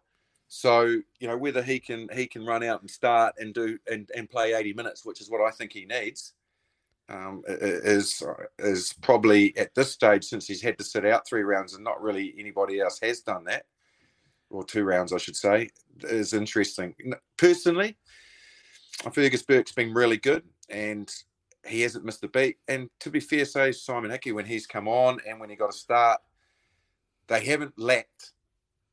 so 0.49 0.85
you 1.19 1.27
know 1.27 1.37
whether 1.37 1.63
he 1.63 1.81
can 1.81 2.09
he 2.15 2.27
can 2.27 2.47
run 2.47 2.63
out 2.63 2.81
and 2.81 2.91
start 2.91 3.35
and 3.39 3.55
do 3.55 3.77
and, 3.91 4.09
and 4.17 4.31
play 4.31 4.55
80 4.55 4.73
minutes 4.75 5.05
which 5.05 5.21
is 5.21 5.29
what 5.29 5.41
i 5.41 5.51
think 5.51 5.73
he 5.73 5.85
needs 5.85 6.35
um, 7.09 7.43
is 7.47 8.23
is 8.59 8.95
probably 9.03 9.57
at 9.57 9.75
this 9.75 9.93
stage 9.93 10.25
since 10.25 10.47
he's 10.47 10.63
had 10.63 10.77
to 10.79 10.85
sit 10.85 11.05
out 11.05 11.27
three 11.27 11.43
rounds 11.43 11.75
and 11.75 11.85
not 11.85 12.03
really 12.03 12.35
anybody 12.39 12.81
else 12.81 12.99
has 13.01 13.21
done 13.21 13.45
that 13.45 13.65
or 14.51 14.65
two 14.65 14.85
rounds 14.85 15.13
i 15.13 15.19
should 15.19 15.37
say 15.37 15.69
is 16.03 16.33
interesting 16.33 16.95
personally 17.37 17.97
Fergus 19.13 19.43
Burke's 19.43 19.73
been 19.73 19.93
really 19.93 20.17
good 20.17 20.43
and 20.69 21.13
he 21.67 21.83
hasn't 21.83 22.05
missed 22.05 22.25
a 22.25 22.29
beat. 22.29 22.57
And 22.69 22.89
to 23.01 23.11
be 23.11 23.21
fair, 23.21 23.45
say 23.45 23.73
Simon 23.73 24.11
Hickey, 24.11 24.33
when 24.33 24.47
he's 24.47 24.67
come 24.67 24.89
on 24.89 25.19
and 25.29 25.39
when 25.41 25.51
he 25.51 25.57
got 25.57 25.71
a 25.71 25.77
start, 25.77 26.21
they 27.29 27.45
haven't 27.45 27.79
lacked 27.79 28.33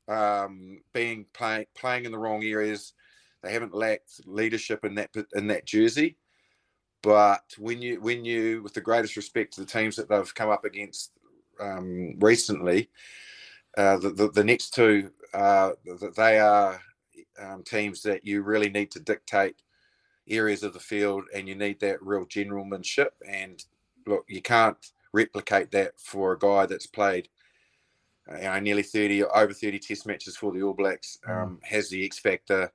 um, 0.07 0.81
being 0.93 1.25
play, 1.33 1.67
playing 1.75 2.05
in 2.05 2.11
the 2.11 2.17
wrong 2.17 2.43
areas. 2.43 2.93
They 3.41 3.53
haven't 3.53 3.73
lacked 3.73 4.21
leadership 4.25 4.85
in 4.85 4.95
that 4.95 5.09
in 5.33 5.47
that 5.47 5.65
jersey. 5.65 6.17
But 7.03 7.43
when 7.59 7.81
you 7.81 8.01
when 8.01 8.25
you, 8.25 8.63
with 8.63 8.73
the 8.73 8.81
greatest 8.81 9.15
respect 9.17 9.53
to 9.53 9.61
the 9.61 9.67
teams 9.67 9.95
that 9.97 10.09
they've 10.09 10.35
come 10.35 10.49
up 10.49 10.65
against 10.65 11.11
um, 11.59 12.15
recently, 12.19 12.89
uh, 13.77 13.97
the, 13.97 14.09
the, 14.09 14.31
the 14.31 14.43
next 14.43 14.73
two 14.73 15.11
uh, 15.33 15.71
they 16.15 16.39
are 16.39 16.79
um, 17.39 17.63
teams 17.63 18.01
that 18.03 18.25
you 18.25 18.41
really 18.41 18.69
need 18.69 18.89
to 18.91 18.99
dictate 18.99 19.55
areas 20.29 20.63
of 20.63 20.73
the 20.73 20.79
field 20.79 21.25
and 21.35 21.47
you 21.47 21.55
need 21.55 21.79
that 21.81 22.01
real 22.01 22.25
generalmanship. 22.25 23.09
And 23.27 23.63
look, 24.07 24.25
you 24.27 24.41
can't 24.41 24.77
replicate 25.11 25.71
that 25.71 25.99
for 25.99 26.33
a 26.33 26.39
guy 26.39 26.65
that's 26.65 26.87
played 26.87 27.27
uh, 28.31 28.37
you 28.37 28.43
know, 28.43 28.59
nearly 28.59 28.83
30 28.83 29.23
over 29.25 29.53
30 29.53 29.79
test 29.79 30.05
matches 30.07 30.37
for 30.37 30.53
the 30.53 30.61
All 30.61 30.73
Blacks, 30.73 31.17
mm. 31.27 31.43
um, 31.43 31.59
has 31.63 31.89
the 31.89 32.05
X 32.05 32.19
factor, 32.19 32.71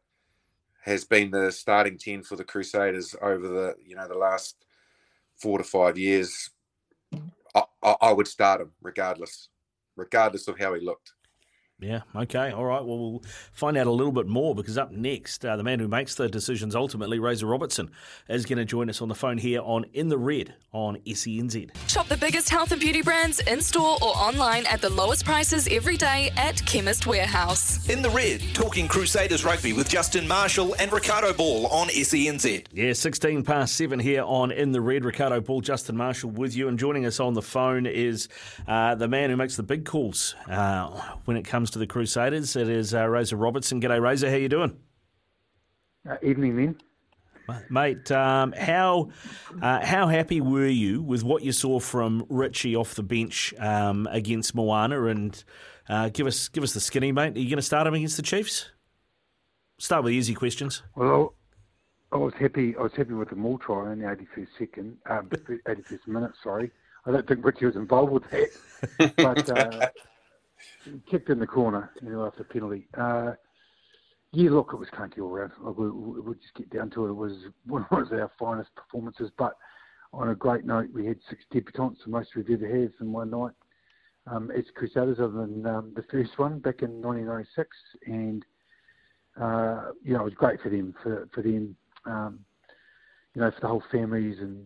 has 0.88 1.04
been 1.04 1.30
the 1.30 1.52
starting 1.52 1.98
10 1.98 2.22
for 2.22 2.36
the 2.36 2.44
Crusaders 2.44 3.14
over 3.22 3.48
the, 3.48 3.76
you 3.84 3.96
know, 3.96 4.08
the 4.08 4.18
last 4.18 4.64
four 5.36 5.58
to 5.58 5.64
five 5.64 5.98
years. 5.98 6.50
I, 7.54 7.64
I, 7.82 7.96
I 8.02 8.12
would 8.12 8.28
start 8.28 8.60
him 8.60 8.72
regardless, 8.82 9.48
regardless 9.96 10.48
of 10.48 10.58
how 10.58 10.74
he 10.74 10.80
looked. 10.80 11.12
Yeah, 11.80 12.00
okay, 12.14 12.50
all 12.50 12.64
right. 12.64 12.84
Well, 12.84 12.98
we'll 12.98 13.22
find 13.52 13.76
out 13.76 13.86
a 13.86 13.92
little 13.92 14.10
bit 14.12 14.26
more 14.26 14.52
because 14.52 14.76
up 14.76 14.90
next, 14.90 15.44
uh, 15.44 15.56
the 15.56 15.62
man 15.62 15.78
who 15.78 15.86
makes 15.86 16.16
the 16.16 16.28
decisions 16.28 16.74
ultimately, 16.74 17.20
Razor 17.20 17.46
Robertson, 17.46 17.92
is 18.28 18.46
going 18.46 18.58
to 18.58 18.64
join 18.64 18.90
us 18.90 19.00
on 19.00 19.06
the 19.06 19.14
phone 19.14 19.38
here 19.38 19.60
on 19.62 19.84
In 19.92 20.08
the 20.08 20.18
Red 20.18 20.54
on 20.72 20.96
SENZ. 21.06 21.70
Shop 21.88 22.08
the 22.08 22.16
biggest 22.16 22.48
health 22.48 22.72
and 22.72 22.80
beauty 22.80 23.00
brands 23.00 23.38
in 23.40 23.60
store 23.60 23.96
or 24.02 24.08
online 24.16 24.66
at 24.66 24.80
the 24.80 24.90
lowest 24.90 25.24
prices 25.24 25.68
every 25.70 25.96
day 25.96 26.32
at 26.36 26.64
Chemist 26.66 27.06
Warehouse. 27.06 27.88
In 27.88 28.02
the 28.02 28.10
Red, 28.10 28.42
talking 28.54 28.88
Crusaders 28.88 29.44
rugby 29.44 29.72
with 29.72 29.88
Justin 29.88 30.26
Marshall 30.26 30.74
and 30.80 30.92
Riccardo 30.92 31.32
Ball 31.32 31.68
on 31.68 31.86
SENZ. 31.88 32.66
Yeah, 32.72 32.92
16 32.92 33.44
past 33.44 33.76
7 33.76 34.00
here 34.00 34.24
on 34.24 34.50
In 34.50 34.72
the 34.72 34.80
Red. 34.80 35.04
Riccardo 35.04 35.40
Ball, 35.40 35.60
Justin 35.60 35.96
Marshall 35.96 36.30
with 36.30 36.56
you. 36.56 36.66
And 36.66 36.76
joining 36.76 37.06
us 37.06 37.20
on 37.20 37.34
the 37.34 37.42
phone 37.42 37.86
is 37.86 38.28
uh, 38.66 38.96
the 38.96 39.06
man 39.06 39.30
who 39.30 39.36
makes 39.36 39.56
the 39.56 39.62
big 39.62 39.84
calls 39.84 40.34
uh, 40.48 40.88
when 41.24 41.36
it 41.36 41.44
comes 41.44 41.67
comes 41.68 41.72
to 41.74 41.78
the 41.78 41.86
Crusaders. 41.86 42.56
It 42.56 42.68
is 42.68 42.94
uh, 42.94 43.06
Razor 43.06 43.36
Robertson. 43.36 43.78
G'day, 43.78 44.00
Razor. 44.00 44.30
How 44.30 44.36
you 44.36 44.48
doing? 44.48 44.78
Uh, 46.08 46.16
evening, 46.22 46.56
then. 46.56 46.76
Mate, 47.68 48.10
um, 48.10 48.52
how 48.52 49.10
uh, 49.60 49.84
how 49.84 50.06
happy 50.06 50.40
were 50.40 50.66
you 50.66 51.02
with 51.02 51.24
what 51.24 51.42
you 51.42 51.52
saw 51.52 51.78
from 51.78 52.24
Richie 52.30 52.74
off 52.74 52.94
the 52.94 53.02
bench 53.02 53.52
um, 53.58 54.06
against 54.10 54.54
Moana? 54.54 55.04
And 55.04 55.44
uh, 55.90 56.08
give 56.10 56.26
us 56.26 56.48
give 56.48 56.64
us 56.64 56.72
the 56.72 56.80
skinny, 56.80 57.12
mate. 57.12 57.36
Are 57.36 57.40
you 57.40 57.48
going 57.48 57.56
to 57.56 57.62
start 57.62 57.86
him 57.86 57.94
against 57.94 58.16
the 58.16 58.22
Chiefs? 58.22 58.70
Start 59.78 60.04
with 60.04 60.12
easy 60.14 60.34
questions. 60.34 60.82
Well, 60.94 61.34
I 62.12 62.16
was 62.16 62.32
happy. 62.38 62.76
I 62.78 62.82
was 62.82 62.92
happy 62.96 63.12
with 63.12 63.28
the 63.30 63.36
Maul 63.36 63.58
try 63.58 63.92
in 63.92 64.00
the 64.00 64.06
81st 64.06 64.48
second, 64.58 64.96
um, 65.08 65.28
81st 65.28 66.06
minute. 66.06 66.32
Sorry, 66.42 66.70
I 67.04 67.12
don't 67.12 67.26
think 67.26 67.44
Richie 67.44 67.66
was 67.66 67.76
involved 67.76 68.12
with 68.12 68.24
that, 68.30 69.12
but 69.16 69.50
uh, 69.50 69.88
kicked 71.10 71.30
in 71.30 71.38
the 71.38 71.46
corner, 71.46 71.90
know, 72.10 72.26
after 72.26 72.44
penalty. 72.44 72.88
Uh, 72.96 73.32
yeah, 74.32 74.50
look, 74.50 74.70
it 74.72 74.78
was 74.78 74.88
clunky 74.88 75.20
all 75.20 75.30
round. 75.30 75.52
we, 75.62 75.90
we'll 75.90 76.34
just 76.34 76.54
get 76.54 76.70
down 76.70 76.90
to 76.90 77.06
it. 77.06 77.10
It 77.10 77.14
was 77.14 77.32
one 77.66 77.86
of 77.90 78.12
our 78.12 78.30
finest 78.38 78.74
performances. 78.74 79.30
But 79.36 79.54
on 80.12 80.30
a 80.30 80.34
great 80.34 80.64
note, 80.64 80.88
we 80.92 81.06
had 81.06 81.18
six 81.28 81.42
debutants, 81.52 82.04
the 82.04 82.10
most 82.10 82.30
we've 82.36 82.50
ever 82.50 82.66
had 82.66 82.92
in 83.00 83.12
one 83.12 83.30
night 83.30 83.52
um, 84.26 84.50
as 84.50 84.64
Crusaders, 84.74 85.18
other 85.18 85.46
than 85.46 85.66
um, 85.66 85.92
the 85.94 86.04
first 86.10 86.38
one 86.38 86.58
back 86.58 86.82
in 86.82 87.00
1996. 87.00 87.68
And, 88.06 88.44
uh, 89.40 89.92
you 90.02 90.12
know, 90.12 90.20
it 90.20 90.24
was 90.24 90.34
great 90.34 90.60
for 90.60 90.68
them, 90.68 90.94
for, 91.02 91.28
for 91.34 91.42
them, 91.42 91.76
um, 92.04 92.40
you 93.34 93.40
know, 93.40 93.50
for 93.50 93.60
the 93.60 93.68
whole 93.68 93.82
families 93.90 94.38
and 94.40 94.64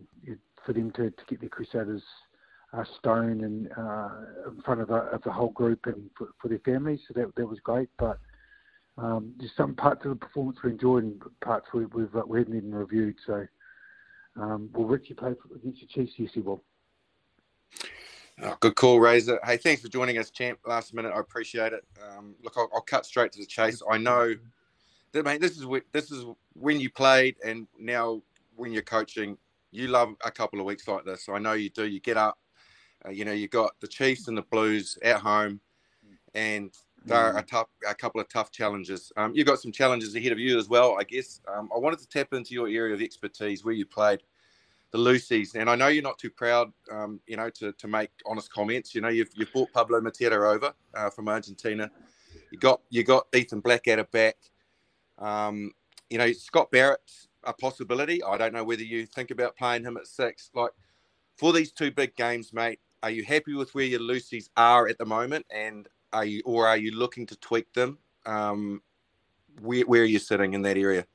for 0.65 0.73
them 0.73 0.91
to, 0.91 1.09
to 1.09 1.23
get 1.29 1.39
their 1.39 1.49
Crusaders 1.49 2.03
uh, 2.75 2.83
stone 2.99 3.43
and 3.43 3.69
uh, 3.77 4.09
in 4.49 4.61
front 4.61 4.81
of, 4.81 4.89
a, 4.89 4.95
of 5.13 5.21
the 5.23 5.31
whole 5.31 5.51
group 5.51 5.85
and 5.85 6.09
for, 6.17 6.29
for, 6.41 6.47
their 6.47 6.59
families. 6.59 6.99
So 7.07 7.13
that 7.19 7.35
that 7.35 7.45
was 7.45 7.59
great. 7.59 7.89
But 7.97 8.19
um, 8.97 9.35
some 9.55 9.75
parts 9.75 10.05
of 10.05 10.11
the 10.11 10.15
performance 10.15 10.57
we 10.63 10.71
enjoyed 10.71 11.03
and 11.03 11.21
parts 11.41 11.67
we, 11.73 11.85
we've 11.85 12.15
uh, 12.15 12.23
we 12.25 12.39
haven't 12.39 12.57
even 12.57 12.73
reviewed. 12.73 13.15
So 13.25 13.45
um, 14.35 14.69
will 14.73 14.85
Richie 14.85 15.13
play 15.13 15.33
against 15.55 15.81
the 15.81 15.87
Chiefs? 15.87 16.13
Yes, 16.17 16.31
he 16.33 16.41
will. 16.41 16.63
Oh, 18.41 18.57
good 18.59 18.75
call, 18.75 18.99
Razor. 18.99 19.39
Hey, 19.43 19.57
thanks 19.57 19.83
for 19.83 19.89
joining 19.89 20.17
us, 20.17 20.31
champ. 20.31 20.59
Last 20.65 20.93
minute, 20.93 21.13
I 21.15 21.19
appreciate 21.19 21.71
it. 21.71 21.85
Um, 22.03 22.33
look, 22.43 22.53
I'll, 22.57 22.69
I'll, 22.73 22.81
cut 22.81 23.05
straight 23.05 23.31
to 23.33 23.39
the 23.39 23.45
chase. 23.45 23.81
I 23.89 23.99
know 23.99 24.33
that, 25.11 25.23
mate. 25.23 25.39
This 25.39 25.57
is 25.57 25.67
this 25.91 26.11
is 26.11 26.25
when 26.53 26.79
you 26.79 26.89
played, 26.89 27.35
and 27.45 27.67
now 27.79 28.23
when 28.55 28.71
you're 28.71 28.81
coaching, 28.81 29.37
you 29.71 29.87
love 29.87 30.15
a 30.25 30.31
couple 30.31 30.59
of 30.59 30.65
weeks 30.65 30.87
like 30.87 31.05
this. 31.05 31.29
I 31.29 31.37
know 31.37 31.53
you 31.53 31.69
do. 31.69 31.85
You 31.85 31.99
get 31.99 32.17
up, 32.17 32.39
uh, 33.05 33.11
you 33.11 33.25
know, 33.25 33.31
you 33.31 33.47
got 33.47 33.79
the 33.79 33.87
Chiefs 33.87 34.27
and 34.27 34.37
the 34.37 34.43
Blues 34.43 34.97
at 35.03 35.17
home, 35.17 35.59
and 36.33 36.71
they're 37.05 37.37
a 37.37 37.43
tough, 37.43 37.67
a 37.87 37.93
couple 37.93 38.21
of 38.21 38.29
tough 38.29 38.51
challenges. 38.51 39.11
Um, 39.17 39.33
you've 39.35 39.47
got 39.47 39.59
some 39.59 39.71
challenges 39.71 40.15
ahead 40.15 40.31
of 40.31 40.39
you 40.39 40.57
as 40.57 40.69
well, 40.69 40.95
I 40.99 41.03
guess. 41.03 41.41
Um, 41.53 41.69
I 41.75 41.77
wanted 41.77 41.99
to 41.99 42.07
tap 42.07 42.33
into 42.33 42.53
your 42.53 42.67
area 42.67 42.93
of 42.93 43.01
expertise 43.01 43.65
where 43.65 43.73
you 43.73 43.85
played 43.85 44.23
the 44.91 44.97
loosies, 44.97 45.55
and 45.55 45.69
I 45.69 45.75
know 45.75 45.87
you're 45.87 46.03
not 46.03 46.17
too 46.17 46.29
proud, 46.29 46.71
um, 46.91 47.19
you 47.27 47.35
know, 47.35 47.49
to, 47.49 47.73
to 47.73 47.87
make 47.87 48.09
honest 48.25 48.51
comments. 48.53 48.95
You 48.95 49.01
know, 49.01 49.09
you've 49.09 49.29
you've 49.35 49.51
brought 49.51 49.73
Pablo 49.73 49.99
Matera 49.99 50.53
over 50.53 50.73
uh, 50.93 51.09
from 51.09 51.27
Argentina. 51.27 51.89
You 52.51 52.59
got 52.59 52.81
you 52.89 53.03
got 53.03 53.27
Ethan 53.35 53.59
Black 53.59 53.87
at 53.87 53.99
a 53.99 54.05
back. 54.05 54.37
Um, 55.17 55.71
you 56.09 56.17
know, 56.17 56.31
Scott 56.31 56.71
Barrett's 56.71 57.27
a 57.43 57.53
possibility. 57.53 58.23
I 58.23 58.37
don't 58.37 58.53
know 58.53 58.63
whether 58.63 58.83
you 58.83 59.05
think 59.05 59.31
about 59.31 59.57
playing 59.57 59.83
him 59.83 59.97
at 59.97 60.07
six. 60.07 60.51
Like 60.53 60.71
for 61.37 61.51
these 61.51 61.71
two 61.71 61.91
big 61.91 62.15
games, 62.15 62.53
mate, 62.53 62.79
are 63.03 63.11
you 63.11 63.23
happy 63.23 63.53
with 63.53 63.75
where 63.75 63.83
your 63.83 63.99
loosies 63.99 64.49
are 64.55 64.87
at 64.87 64.97
the 64.97 65.05
moment, 65.05 65.45
and 65.53 65.87
are 66.13 66.25
you 66.25 66.41
or 66.45 66.67
are 66.67 66.77
you 66.77 66.95
looking 66.95 67.25
to 67.27 67.35
tweak 67.35 67.71
them? 67.73 67.99
Um, 68.25 68.81
where, 69.61 69.81
where 69.81 70.01
are 70.01 70.05
you 70.05 70.19
sitting 70.19 70.53
in 70.53 70.61
that 70.63 70.77
area? 70.77 71.05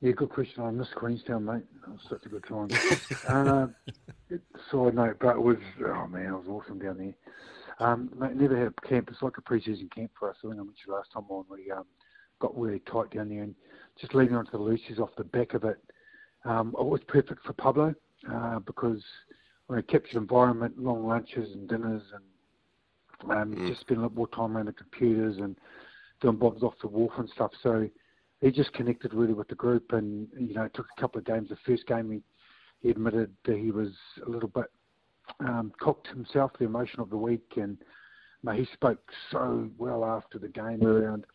Yeah, 0.00 0.12
good 0.12 0.30
question. 0.30 0.62
I 0.62 0.70
missed 0.70 0.94
Queenstown, 0.94 1.44
mate. 1.44 1.64
It 1.84 1.90
was 1.90 2.00
such 2.08 2.24
a 2.24 2.28
good 2.28 2.44
time. 2.44 2.68
uh, 3.28 3.66
side 4.70 4.94
note, 4.94 5.16
but 5.20 5.34
it 5.34 5.42
was 5.42 5.56
oh 5.84 6.06
man, 6.06 6.26
it 6.26 6.32
was 6.32 6.46
awesome 6.48 6.78
down 6.78 6.98
there. 6.98 7.14
Um, 7.80 8.10
mate, 8.16 8.36
never 8.36 8.56
had 8.56 8.68
a 8.68 8.88
camp. 8.88 9.08
It's 9.10 9.22
like 9.22 9.38
a 9.38 9.42
pre-season 9.42 9.90
camp 9.94 10.12
for 10.18 10.30
us. 10.30 10.36
I 10.44 10.48
think 10.48 10.60
I 10.60 10.64
mentioned 10.64 10.92
last 10.92 11.12
time 11.12 11.24
on. 11.28 11.44
We 11.50 11.70
um, 11.72 11.84
got 12.38 12.56
really 12.56 12.80
tight 12.80 13.10
down 13.10 13.30
there, 13.30 13.42
and 13.42 13.54
just 14.00 14.14
leading 14.14 14.36
onto 14.36 14.52
the 14.52 14.58
loosies 14.58 15.00
off 15.00 15.10
the 15.16 15.24
back 15.24 15.54
of 15.54 15.64
it, 15.64 15.78
um, 16.44 16.74
it 16.78 16.84
was 16.84 17.00
perfect 17.08 17.44
for 17.44 17.52
Pablo 17.52 17.94
uh, 18.32 18.60
because 18.60 19.02
when 19.68 19.78
a 19.78 19.82
captured 19.82 20.16
environment, 20.16 20.82
long 20.82 21.06
lunches 21.06 21.52
and 21.54 21.68
dinners, 21.68 22.02
and 22.12 23.32
um, 23.32 23.54
mm. 23.54 23.68
just 23.68 23.82
spend 23.82 24.00
a 24.00 24.02
lot 24.02 24.14
more 24.14 24.28
time 24.28 24.56
around 24.56 24.66
the 24.66 24.72
computers 24.72 25.36
and 25.38 25.56
doing 26.20 26.36
bobs 26.36 26.62
off 26.62 26.74
the 26.80 26.88
wharf 26.88 27.12
and 27.18 27.28
stuff. 27.28 27.52
So 27.62 27.88
he 28.40 28.50
just 28.50 28.72
connected 28.72 29.14
really 29.14 29.34
with 29.34 29.48
the 29.48 29.54
group, 29.54 29.92
and 29.92 30.26
you 30.38 30.54
know, 30.54 30.64
it 30.64 30.74
took 30.74 30.86
a 30.96 31.00
couple 31.00 31.18
of 31.18 31.26
games. 31.26 31.50
The 31.50 31.56
first 31.66 31.86
game, 31.86 32.10
he, 32.10 32.20
he 32.80 32.90
admitted 32.90 33.30
that 33.44 33.58
he 33.58 33.70
was 33.70 33.92
a 34.26 34.30
little 34.30 34.48
bit 34.48 34.66
um, 35.40 35.72
cocked 35.80 36.08
himself, 36.08 36.52
the 36.58 36.64
emotion 36.64 37.00
of 37.00 37.10
the 37.10 37.16
week, 37.16 37.52
and 37.56 37.76
mate, 38.42 38.60
he 38.60 38.68
spoke 38.72 39.00
so 39.30 39.68
well 39.76 40.04
after 40.04 40.38
the 40.38 40.48
game 40.48 40.82
around 40.84 41.26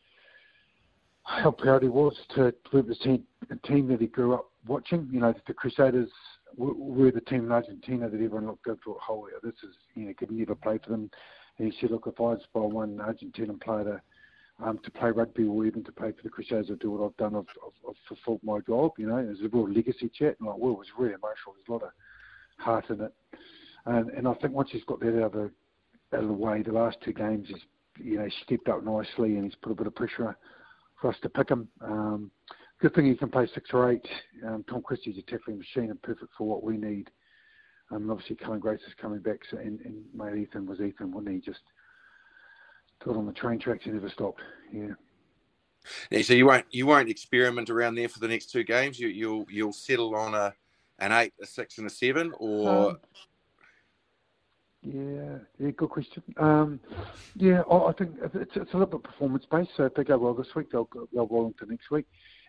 how 1.24 1.52
proud 1.52 1.84
he 1.84 1.90
was 1.90 2.16
to 2.36 2.54
represent 2.74 3.22
a 3.50 3.68
team 3.68 3.88
that 3.88 4.02
he 4.02 4.08
grew 4.08 4.34
up 4.34 4.50
watching. 4.66 5.08
You 5.12 5.20
know, 5.20 5.34
the 5.46 5.54
Crusaders 5.54 6.10
were 6.58 7.12
the 7.12 7.22
team 7.22 7.46
in 7.46 7.52
Argentina 7.52 8.10
that 8.10 8.16
everyone 8.16 8.48
looked 8.48 8.68
up 8.68 8.82
to. 8.84 8.98
Oh, 9.10 9.28
this 9.42 9.54
is 9.64 9.76
you 9.96 10.06
know, 10.06 10.14
could 10.18 10.32
never 10.32 10.56
play 10.56 10.80
for 10.84 10.90
them. 10.92 11.10
And 11.58 11.72
he 11.72 11.80
said, 11.80 11.92
look, 11.92 12.08
if 12.08 12.20
I 12.20 12.34
inspire 12.34 12.64
one 12.64 12.98
Argentinian 12.98 13.62
player 13.62 13.84
to 13.84 14.02
um, 14.64 14.80
to 14.84 14.92
play 14.92 15.10
rugby 15.10 15.46
or 15.46 15.66
even 15.66 15.84
to 15.84 15.92
play 15.92 16.12
for 16.12 16.22
the 16.24 16.30
Crusaders 16.30 16.70
or 16.70 16.76
do 16.76 16.92
what 16.92 17.06
I've 17.06 17.18
done, 17.18 17.36
I've, 17.36 17.46
I've, 17.66 17.90
I've 17.90 17.96
fulfilled 18.08 18.42
my 18.44 18.60
job. 18.60 18.92
You 18.98 19.08
know, 19.08 19.18
it 19.18 19.28
was 19.28 19.42
a 19.42 19.50
real 19.50 19.70
legacy 19.70 20.12
chat, 20.14 20.36
and 20.40 20.48
like, 20.48 20.58
well, 20.58 20.74
it 20.74 20.78
was 20.78 20.88
really 20.98 21.14
emotional. 21.14 21.56
There's 21.56 21.70
a 21.70 21.72
lot 21.72 21.84
of 21.84 21.90
heart 22.58 22.90
in 22.90 23.02
it, 23.02 23.14
and 23.86 24.10
and 24.12 24.28
I 24.28 24.34
think 24.36 24.54
once 24.54 24.70
he's 24.72 24.84
got 24.84 25.00
that 25.00 25.18
out 25.18 25.26
of 25.26 25.32
the 25.34 25.52
out 26.16 26.24
of 26.24 26.28
the 26.28 26.34
way, 26.34 26.62
the 26.62 26.72
last 26.72 26.98
two 27.04 27.14
games 27.14 27.48
he's 27.48 27.58
you 27.98 28.18
know 28.18 28.28
stepped 28.46 28.70
up 28.70 28.84
nicely 28.84 29.36
and 29.36 29.46
he's 29.46 29.56
put 29.56 29.72
a 29.72 29.76
bit 29.76 29.88
of 29.88 29.96
pressure 29.96 30.38
for 31.02 31.10
us 31.10 31.18
to 31.24 31.30
pick 31.30 31.50
him. 31.50 31.68
Um, 31.82 32.32
good 32.80 32.94
thing 32.94 33.06
he 33.06 33.16
can 33.16 33.30
play 33.30 33.48
six 33.54 33.70
or 33.74 33.92
eight. 33.92 34.08
Um, 34.46 34.64
Tom 34.70 34.82
Christie's 34.82 35.18
a 35.18 35.22
tackling 35.22 35.58
machine 35.58 35.90
and 35.90 36.02
perfect 36.02 36.32
for 36.38 36.48
what 36.48 36.64
we 36.64 36.78
need. 36.78 37.10
Um, 37.92 38.10
obviously, 38.10 38.36
Cullen 38.36 38.60
Grace 38.60 38.82
is 38.88 38.94
coming 39.00 39.20
back, 39.20 39.40
so, 39.50 39.58
and, 39.58 39.80
and 39.82 40.04
mate, 40.14 40.42
Ethan 40.42 40.66
was 40.66 40.82
Ethan, 40.82 41.12
wasn't 41.12 41.36
he? 41.36 41.40
Just 41.40 41.62
got 43.04 43.16
on 43.16 43.26
the 43.26 43.34
train 43.34 43.60
tracks 43.60 43.86
and 43.86 43.94
never 43.94 44.10
stopped. 44.10 44.42
Yeah. 44.72 44.94
Yeah, 46.10 46.22
so 46.22 46.34
you 46.34 46.46
won't 46.46 46.66
you 46.72 46.86
won't 46.86 47.10
experiment 47.10 47.70
around 47.70 47.96
there 47.96 48.08
for 48.08 48.20
the 48.20 48.28
next 48.28 48.52
two 48.52 48.64
games. 48.64 48.98
You 49.00 49.10
you'll 49.10 49.46
you'll 49.50 49.74
settle 49.74 50.16
on 50.16 50.34
a 50.34 50.54
an 51.00 51.12
eight, 51.12 51.34
a 51.42 51.46
six, 51.46 51.78
and 51.78 51.88
a 51.88 51.90
seven, 51.90 52.32
or 52.38 52.92
um, 52.92 52.98
yeah, 54.82 55.38
yeah, 55.60 55.72
good 55.72 55.90
question. 55.90 56.24
Um, 56.38 56.80
yeah, 57.36 57.62
I, 57.70 57.90
I 57.90 57.94
think 57.94 58.12
it's, 58.22 58.56
it's 58.56 58.74
a 58.74 58.78
little 58.78 58.98
bit 58.98 59.04
performance 59.04 59.46
based. 59.50 59.72
So 59.76 59.86
if 59.86 59.94
they 59.94 60.04
go 60.04 60.18
well 60.18 60.34
this 60.34 60.56
week, 60.56 60.72
they'll 60.72 60.86
go 60.86 61.08
they'll 61.14 61.46
into 61.46 61.66
next 61.70 61.92
week. 61.92 62.06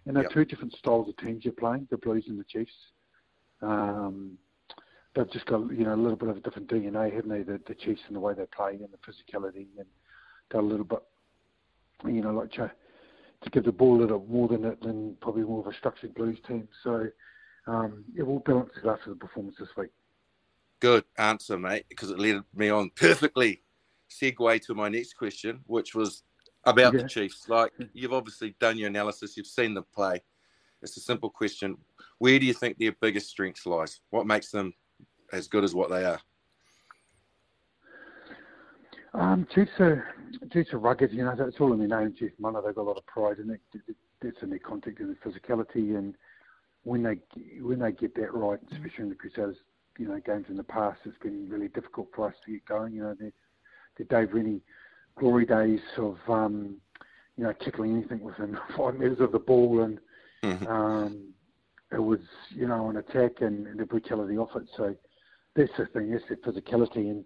And 0.06 0.16
they're 0.16 0.24
yep. 0.24 0.32
two 0.32 0.44
different 0.44 0.74
styles 0.74 1.08
of 1.08 1.16
teams 1.16 1.44
you're 1.44 1.54
playing: 1.54 1.88
the 1.90 1.96
Blues 1.96 2.24
and 2.28 2.38
the 2.38 2.44
Chiefs. 2.44 2.72
Um, 3.62 4.38
they've 5.14 5.30
just 5.30 5.46
got 5.46 5.60
you 5.70 5.84
know 5.84 5.94
a 5.94 5.96
little 5.96 6.16
bit 6.16 6.28
of 6.28 6.36
a 6.36 6.40
different 6.40 6.68
DNA, 6.68 7.14
haven't 7.14 7.30
they? 7.30 7.42
The, 7.42 7.60
the 7.66 7.74
Chiefs 7.74 8.02
and 8.06 8.16
the 8.16 8.20
way 8.20 8.34
they 8.34 8.46
play 8.46 8.72
and 8.72 8.88
the 8.92 8.98
physicality 8.98 9.66
and 9.78 9.86
got 10.50 10.60
a 10.60 10.66
little 10.66 10.84
bit, 10.84 11.02
you 12.04 12.20
know, 12.22 12.32
like 12.32 12.52
to, 12.52 12.70
to 13.42 13.50
give 13.50 13.64
the 13.64 13.72
ball 13.72 13.96
a 13.96 14.02
little 14.02 14.26
more 14.28 14.48
than 14.48 14.64
it 14.64 14.82
than 14.82 15.16
probably 15.20 15.42
more 15.42 15.60
of 15.60 15.66
a 15.66 15.76
structured 15.76 16.14
Blues 16.14 16.38
team. 16.46 16.68
So 16.82 17.08
um, 17.66 18.04
yeah, 18.14 18.24
we'll 18.24 18.40
balance 18.40 18.70
it 18.76 18.86
after 18.86 19.10
the 19.10 19.16
performance 19.16 19.56
this 19.58 19.68
week. 19.76 19.90
Good 20.80 21.04
answer, 21.16 21.58
mate, 21.58 21.86
because 21.88 22.10
it 22.10 22.18
led 22.18 22.42
me 22.54 22.68
on 22.68 22.90
perfectly. 22.96 23.62
Segue 24.10 24.60
to 24.66 24.74
my 24.74 24.88
next 24.88 25.14
question, 25.14 25.60
which 25.66 25.94
was 25.94 26.22
about 26.66 26.92
the 26.92 27.05
Chiefs. 27.05 27.48
Like 27.48 27.72
you've 27.92 28.12
obviously 28.12 28.55
done 28.61 28.79
your 28.79 28.88
analysis, 28.88 29.37
you've 29.37 29.46
seen 29.46 29.74
them 29.74 29.85
play. 29.94 30.22
It's 30.83 30.96
a 30.96 31.00
simple 31.00 31.31
question. 31.31 31.79
Where 32.18 32.38
do 32.38 32.44
you 32.44 32.53
think 32.53 32.79
their 32.79 32.94
biggest 33.00 33.29
strengths 33.29 33.64
lies? 33.64 34.00
What 34.11 34.27
makes 34.27 34.50
them 34.50 34.74
as 35.33 35.48
good 35.48 35.64
as 35.64 35.74
what 35.74 35.90
they 35.90 36.05
are? 36.05 36.20
Um, 39.14 39.46
Chiefs 39.55 39.70
are 39.79 40.14
Chiefs 40.53 40.72
are 40.72 40.79
rugged. 40.79 41.12
You 41.12 41.24
know, 41.24 41.35
that's 41.37 41.61
all 41.61 41.72
in 41.72 41.79
their 41.79 42.00
name. 42.00 42.14
Chief 42.18 42.33
Mana. 42.38 42.61
They've 42.61 42.74
got 42.74 42.83
a 42.83 42.90
lot 42.90 42.98
of 42.98 43.07
pride 43.07 43.38
in 43.38 43.50
it. 43.50 43.61
That's 44.20 44.42
in 44.42 44.50
their 44.50 44.59
contact 44.59 45.00
and 45.00 45.09
their 45.09 45.33
physicality. 45.33 45.96
And 45.96 46.16
when 46.83 47.03
they 47.03 47.18
when 47.61 47.79
they 47.79 47.92
get 47.92 48.14
that 48.16 48.35
right, 48.35 48.59
especially 48.72 49.05
in 49.05 49.09
the 49.09 49.14
Crusaders, 49.14 49.57
you 49.98 50.09
know, 50.09 50.20
games 50.27 50.46
in 50.48 50.57
the 50.57 50.64
past, 50.64 51.00
it's 51.05 51.16
been 51.18 51.48
really 51.48 51.68
difficult 51.68 52.09
for 52.14 52.29
us 52.29 52.35
to 52.44 52.53
get 52.53 52.64
going. 52.66 52.94
You 52.94 53.03
know, 53.03 53.14
the 53.14 53.33
the 53.96 54.05
Dave 54.05 54.35
Rennie 54.35 54.61
glory 55.18 55.46
days 55.46 55.81
of 55.96 56.18
um, 56.29 56.77
you 57.37 57.44
know 57.44 57.53
tackling 57.53 57.96
anything 57.96 58.20
within 58.20 58.59
five 58.77 58.94
metres 58.94 59.20
of 59.20 59.33
the 59.33 59.38
ball, 59.38 59.83
and 59.83 59.98
mm-hmm. 60.42 60.66
um, 60.66 61.33
it 61.92 62.03
was 62.03 62.20
you 62.50 62.66
know 62.66 62.90
an 62.90 62.96
attack 62.96 63.40
and, 63.40 63.66
and 63.66 63.79
the 63.79 63.87
brutality 63.87 64.37
of 64.37 64.48
it. 64.57 64.68
So 64.77 64.94
that's 65.55 65.72
the 65.79 65.87
thing. 65.87 66.11
That's 66.11 66.24
the 66.29 66.37
physicality 66.37 67.11
and 67.11 67.24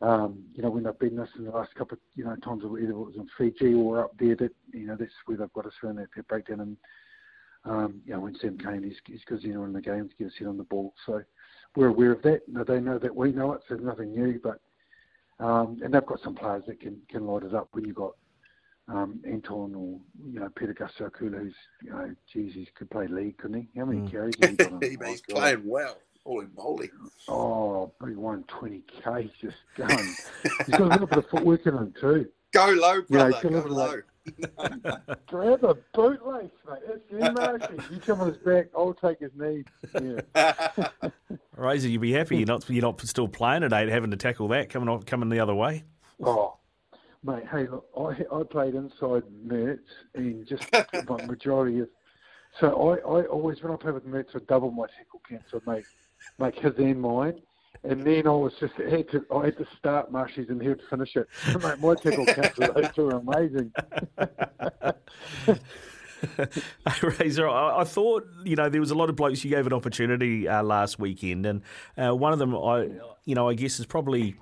um, 0.00 0.44
you 0.54 0.62
know, 0.62 0.70
when 0.70 0.84
they've 0.84 0.98
beaten 0.98 1.18
us 1.18 1.28
in 1.36 1.44
the 1.44 1.50
last 1.50 1.74
couple 1.74 1.94
of, 1.96 2.00
you 2.14 2.24
know, 2.24 2.36
times, 2.36 2.62
either 2.64 2.90
it 2.90 2.96
was 2.96 3.16
in 3.16 3.28
Fiji 3.36 3.74
or 3.74 4.04
up 4.04 4.12
there, 4.18 4.36
that, 4.36 4.54
you 4.72 4.86
know, 4.86 4.96
that's 4.98 5.10
where 5.26 5.36
they've 5.36 5.52
got 5.52 5.66
us 5.66 5.72
around 5.82 5.96
that, 5.96 6.08
that 6.14 6.28
breakdown. 6.28 6.60
And, 6.60 6.76
um, 7.64 8.00
you 8.04 8.12
know, 8.12 8.20
when 8.20 8.36
Sam 8.36 8.58
Cane, 8.58 8.84
he's, 8.84 8.98
he's 9.06 9.24
good, 9.26 9.42
you 9.42 9.54
know, 9.54 9.64
in 9.64 9.72
the 9.72 9.80
game 9.80 10.08
to 10.08 10.14
get 10.16 10.28
us 10.28 10.34
hit 10.38 10.46
on 10.46 10.56
the 10.56 10.64
ball. 10.64 10.94
So 11.04 11.22
we're 11.74 11.88
aware 11.88 12.12
of 12.12 12.22
that. 12.22 12.42
Now, 12.48 12.62
they 12.62 12.78
know 12.78 12.98
that 12.98 13.14
we 13.14 13.32
know 13.32 13.52
it, 13.54 13.62
so 13.68 13.74
there's 13.74 13.86
nothing 13.86 14.12
new, 14.12 14.38
but, 14.42 14.60
um, 15.40 15.80
and 15.82 15.92
they've 15.92 16.06
got 16.06 16.20
some 16.20 16.34
players 16.34 16.64
that 16.66 16.80
can, 16.80 17.00
can 17.08 17.26
light 17.26 17.44
it 17.44 17.54
up 17.54 17.68
when 17.72 17.84
you've 17.84 17.96
got, 17.96 18.14
um, 18.88 19.20
Anton 19.26 19.74
or, 19.74 20.00
you 20.32 20.40
know, 20.40 20.48
Peter 20.56 20.74
Gasiakula, 20.74 21.38
who's, 21.38 21.54
you 21.82 21.90
know, 21.90 22.14
geez, 22.32 22.54
he 22.54 22.66
could 22.74 22.90
play 22.90 23.06
league, 23.06 23.36
couldn't 23.38 23.60
he? 23.60 23.78
How 23.78 23.84
many 23.84 24.00
mm. 24.00 24.10
carries 24.10 24.34
he 24.40 24.52
got? 24.52 24.82
he's 25.08 25.20
playing 25.22 25.62
well. 25.64 25.98
Holy 26.24 26.46
moly. 26.56 26.90
Oh, 27.28 27.92
he 28.06 28.14
won 28.14 28.44
20k. 28.44 29.22
He's 29.22 29.30
just 29.40 29.56
going. 29.76 30.14
he's 30.66 30.74
got 30.74 30.80
a 30.80 30.86
little 30.86 31.06
bit 31.06 31.18
of 31.18 31.28
footwork 31.28 31.66
in 31.66 31.74
him, 31.74 31.94
too. 32.00 32.28
Go 32.52 32.66
low, 32.66 33.02
brother. 33.02 33.30
Yeah, 33.30 33.50
Go 33.50 33.60
low. 33.60 34.00
Grab 35.26 35.64
a 35.64 35.74
bootlace, 35.94 36.50
mate. 36.68 36.82
That's 36.86 37.00
you, 37.10 37.32
Marcy. 37.32 37.74
You 37.90 38.00
come 38.00 38.20
on 38.20 38.28
his 38.28 38.36
back, 38.38 38.66
I'll 38.76 38.94
take 38.94 39.20
his 39.20 39.32
knee. 39.34 39.64
Yeah. 40.34 40.88
Razor, 41.58 41.88
you'd 41.88 42.00
be 42.00 42.12
happy 42.12 42.36
you're 42.36 42.46
not 42.46 42.68
you're 42.70 42.82
not 42.82 43.00
still 43.02 43.28
playing 43.28 43.64
at 43.64 43.72
eight, 43.72 43.88
having 43.88 44.12
to 44.12 44.16
tackle 44.16 44.48
that 44.48 44.70
coming 44.70 44.88
off, 44.88 45.04
coming 45.04 45.28
the 45.28 45.40
other 45.40 45.54
way. 45.54 45.84
Oh, 46.22 46.56
mate. 47.24 47.44
Hey, 47.50 47.66
look, 47.66 47.86
I 47.96 48.24
I 48.34 48.42
played 48.44 48.74
inside 48.74 49.24
Mehrts 49.46 49.78
and 50.14 50.46
just 50.46 50.70
the 50.70 51.24
majority 51.26 51.80
of. 51.80 51.88
So 52.60 52.90
I, 52.90 52.96
I 52.98 53.22
always 53.24 53.62
when 53.62 53.72
I 53.72 53.76
play 53.76 53.92
with 53.92 54.06
Mehrts, 54.06 54.36
I 54.36 54.38
double 54.48 54.70
my 54.70 54.86
tackle 54.86 55.20
count. 55.28 55.42
So 55.50 55.60
I 55.66 55.74
make 55.74 55.84
make 56.38 56.54
his 56.58 56.76
and 56.78 57.00
mine. 57.00 57.40
And 57.84 58.02
then 58.02 58.26
I 58.26 58.30
was 58.30 58.52
just 58.58 58.74
I 58.78 58.90
had 58.90 59.10
to 59.10 59.24
I 59.34 59.46
had 59.46 59.58
to 59.58 59.66
start 59.78 60.10
Marshy's 60.12 60.48
and 60.48 60.62
he 60.62 60.68
would 60.68 60.82
finish 60.88 61.16
it. 61.16 61.28
Mate, 61.62 61.78
my 61.80 61.94
tackle 61.94 62.26
counts 62.26 62.58
those 62.58 62.90
two 62.94 63.08
are 63.08 63.18
amazing. 63.18 63.72
Razor, 67.02 67.48
I, 67.48 67.80
I, 67.80 67.84
thought 67.84 68.26
you 68.44 68.56
know 68.56 68.68
there 68.68 68.80
was 68.80 68.90
a 68.90 68.94
lot 68.94 69.08
of 69.08 69.16
blokes 69.16 69.44
you 69.44 69.50
gave 69.50 69.66
an 69.66 69.72
opportunity 69.72 70.48
uh, 70.48 70.62
last 70.62 70.98
weekend, 70.98 71.46
and 71.46 71.62
uh, 71.96 72.14
one 72.14 72.32
of 72.32 72.38
them, 72.38 72.56
I 72.56 72.90
you 73.24 73.34
know, 73.34 73.48
I 73.48 73.54
guess 73.54 73.78
is 73.78 73.86
probably 73.86 74.36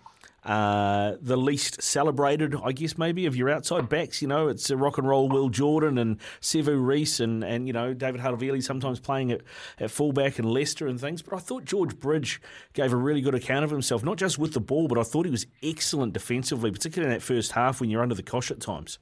uh, 0.46 1.16
the 1.20 1.36
least 1.36 1.82
celebrated, 1.82 2.54
I 2.64 2.70
guess, 2.70 2.96
maybe 2.96 3.26
of 3.26 3.34
your 3.34 3.50
outside 3.50 3.88
backs. 3.88 4.22
You 4.22 4.28
know, 4.28 4.46
it's 4.46 4.70
rock 4.70 4.96
and 4.96 5.08
roll 5.08 5.28
Will 5.28 5.48
Jordan 5.48 5.98
and 5.98 6.18
Sevu 6.40 6.80
Reece 6.80 7.18
and, 7.18 7.42
and 7.42 7.66
you 7.66 7.72
know, 7.72 7.92
David 7.92 8.20
Havili 8.20 8.62
sometimes 8.62 9.00
playing 9.00 9.32
at, 9.32 9.40
at 9.80 9.90
fullback 9.90 10.38
and 10.38 10.48
Leicester 10.48 10.86
and 10.86 11.00
things. 11.00 11.20
But 11.20 11.34
I 11.34 11.40
thought 11.40 11.64
George 11.64 11.98
Bridge 11.98 12.40
gave 12.74 12.92
a 12.92 12.96
really 12.96 13.20
good 13.20 13.34
account 13.34 13.64
of 13.64 13.72
himself, 13.72 14.04
not 14.04 14.18
just 14.18 14.38
with 14.38 14.52
the 14.52 14.60
ball, 14.60 14.86
but 14.86 14.98
I 14.98 15.02
thought 15.02 15.26
he 15.26 15.32
was 15.32 15.46
excellent 15.64 16.12
defensively, 16.12 16.70
particularly 16.70 17.12
in 17.12 17.18
that 17.18 17.24
first 17.24 17.52
half 17.52 17.80
when 17.80 17.90
you're 17.90 18.02
under 18.02 18.14
the 18.14 18.22
cosh 18.22 18.52
at 18.52 18.60
times. 18.60 19.00